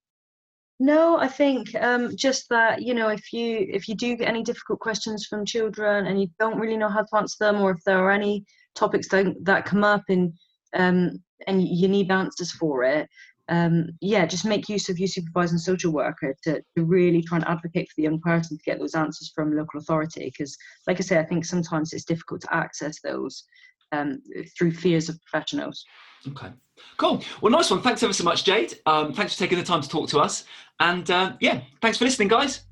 No, 0.78 1.18
I 1.18 1.28
think 1.28 1.74
um, 1.76 2.14
just 2.16 2.48
that 2.50 2.82
you 2.82 2.92
know 2.92 3.08
if 3.08 3.32
you 3.32 3.66
if 3.70 3.88
you 3.88 3.94
do 3.94 4.16
get 4.16 4.28
any 4.28 4.42
difficult 4.42 4.78
questions 4.80 5.26
from 5.26 5.46
children 5.46 6.06
and 6.06 6.20
you 6.20 6.28
don't 6.38 6.58
really 6.58 6.76
know 6.76 6.90
how 6.90 7.02
to 7.02 7.16
answer 7.16 7.36
them, 7.40 7.62
or 7.62 7.70
if 7.70 7.82
there 7.84 7.98
are 7.98 8.10
any 8.10 8.44
topics 8.74 9.08
that, 9.08 9.34
that 9.42 9.64
come 9.64 9.84
up 9.84 10.02
and 10.08 10.32
um, 10.74 11.22
and 11.46 11.66
you 11.66 11.88
need 11.88 12.10
answers 12.10 12.52
for 12.52 12.82
it, 12.84 13.08
um, 13.48 13.86
yeah, 14.00 14.26
just 14.26 14.44
make 14.44 14.68
use 14.68 14.88
of 14.88 14.98
your 14.98 15.08
supervising 15.08 15.58
social 15.58 15.92
worker 15.92 16.34
to, 16.42 16.60
to 16.76 16.84
really 16.84 17.22
try 17.22 17.38
and 17.38 17.46
advocate 17.46 17.88
for 17.88 17.94
the 17.96 18.02
young 18.02 18.20
person 18.20 18.56
to 18.56 18.62
get 18.64 18.78
those 18.78 18.94
answers 18.94 19.32
from 19.34 19.56
local 19.56 19.80
authority. 19.80 20.26
Because, 20.26 20.56
like 20.86 20.98
I 20.98 21.02
say, 21.02 21.18
I 21.18 21.24
think 21.24 21.44
sometimes 21.44 21.92
it's 21.92 22.04
difficult 22.04 22.42
to 22.42 22.54
access 22.54 23.00
those 23.00 23.44
um, 23.92 24.18
through 24.58 24.72
fears 24.72 25.08
of 25.08 25.18
professionals. 25.22 25.84
Okay, 26.28 26.48
cool. 26.96 27.22
Well, 27.40 27.52
nice 27.52 27.70
one. 27.70 27.82
Thanks 27.82 28.02
ever 28.02 28.12
so 28.12 28.24
much, 28.24 28.44
Jade. 28.44 28.78
Um, 28.86 29.12
thanks 29.12 29.34
for 29.34 29.38
taking 29.40 29.58
the 29.58 29.64
time 29.64 29.82
to 29.82 29.88
talk 29.88 30.08
to 30.10 30.18
us. 30.18 30.44
And 30.80 31.10
uh, 31.10 31.34
yeah, 31.40 31.62
thanks 31.80 31.98
for 31.98 32.04
listening, 32.04 32.28
guys. 32.28 32.62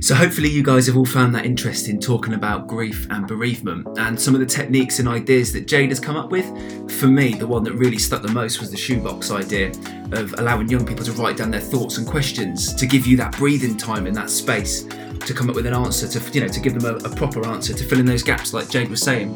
So, 0.00 0.16
hopefully, 0.16 0.48
you 0.48 0.64
guys 0.64 0.88
have 0.88 0.96
all 0.96 1.06
found 1.06 1.32
that 1.36 1.46
interesting 1.46 2.00
talking 2.00 2.34
about 2.34 2.66
grief 2.66 3.06
and 3.10 3.24
bereavement 3.24 3.86
and 3.98 4.20
some 4.20 4.34
of 4.34 4.40
the 4.40 4.46
techniques 4.46 4.98
and 4.98 5.08
ideas 5.08 5.52
that 5.52 5.68
Jade 5.68 5.90
has 5.90 6.00
come 6.00 6.16
up 6.16 6.32
with. 6.32 6.44
For 6.90 7.06
me, 7.06 7.34
the 7.34 7.46
one 7.46 7.62
that 7.62 7.74
really 7.74 7.98
stuck 7.98 8.20
the 8.20 8.32
most 8.32 8.58
was 8.58 8.72
the 8.72 8.76
shoebox 8.76 9.30
idea 9.30 9.68
of 10.10 10.34
allowing 10.38 10.68
young 10.68 10.84
people 10.84 11.04
to 11.04 11.12
write 11.12 11.36
down 11.36 11.52
their 11.52 11.60
thoughts 11.60 11.98
and 11.98 12.06
questions 12.06 12.74
to 12.74 12.84
give 12.84 13.06
you 13.06 13.16
that 13.18 13.38
breathing 13.38 13.76
time 13.76 14.08
in 14.08 14.14
that 14.14 14.28
space 14.28 14.82
to 15.26 15.34
come 15.34 15.48
up 15.48 15.54
with 15.54 15.66
an 15.66 15.74
answer 15.74 16.08
to, 16.08 16.32
you 16.32 16.40
know, 16.40 16.48
to 16.48 16.58
give 16.58 16.78
them 16.78 16.96
a, 16.96 16.98
a 17.08 17.14
proper 17.14 17.46
answer 17.46 17.72
to 17.72 17.84
fill 17.84 18.00
in 18.00 18.06
those 18.06 18.24
gaps, 18.24 18.52
like 18.52 18.68
Jade 18.68 18.90
was 18.90 19.00
saying. 19.00 19.30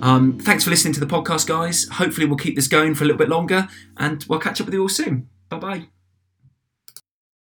Um, 0.00 0.38
thanks 0.38 0.64
for 0.64 0.70
listening 0.70 0.94
to 0.94 1.00
the 1.00 1.06
podcast, 1.06 1.46
guys. 1.46 1.88
Hopefully, 1.88 2.26
we'll 2.26 2.36
keep 2.38 2.56
this 2.56 2.68
going 2.68 2.94
for 2.94 3.04
a 3.04 3.06
little 3.06 3.18
bit 3.18 3.28
longer 3.28 3.68
and 3.96 4.24
we'll 4.28 4.40
catch 4.40 4.60
up 4.60 4.66
with 4.66 4.74
you 4.74 4.82
all 4.82 4.88
soon. 4.88 5.28
Bye 5.48 5.58
bye. 5.58 5.99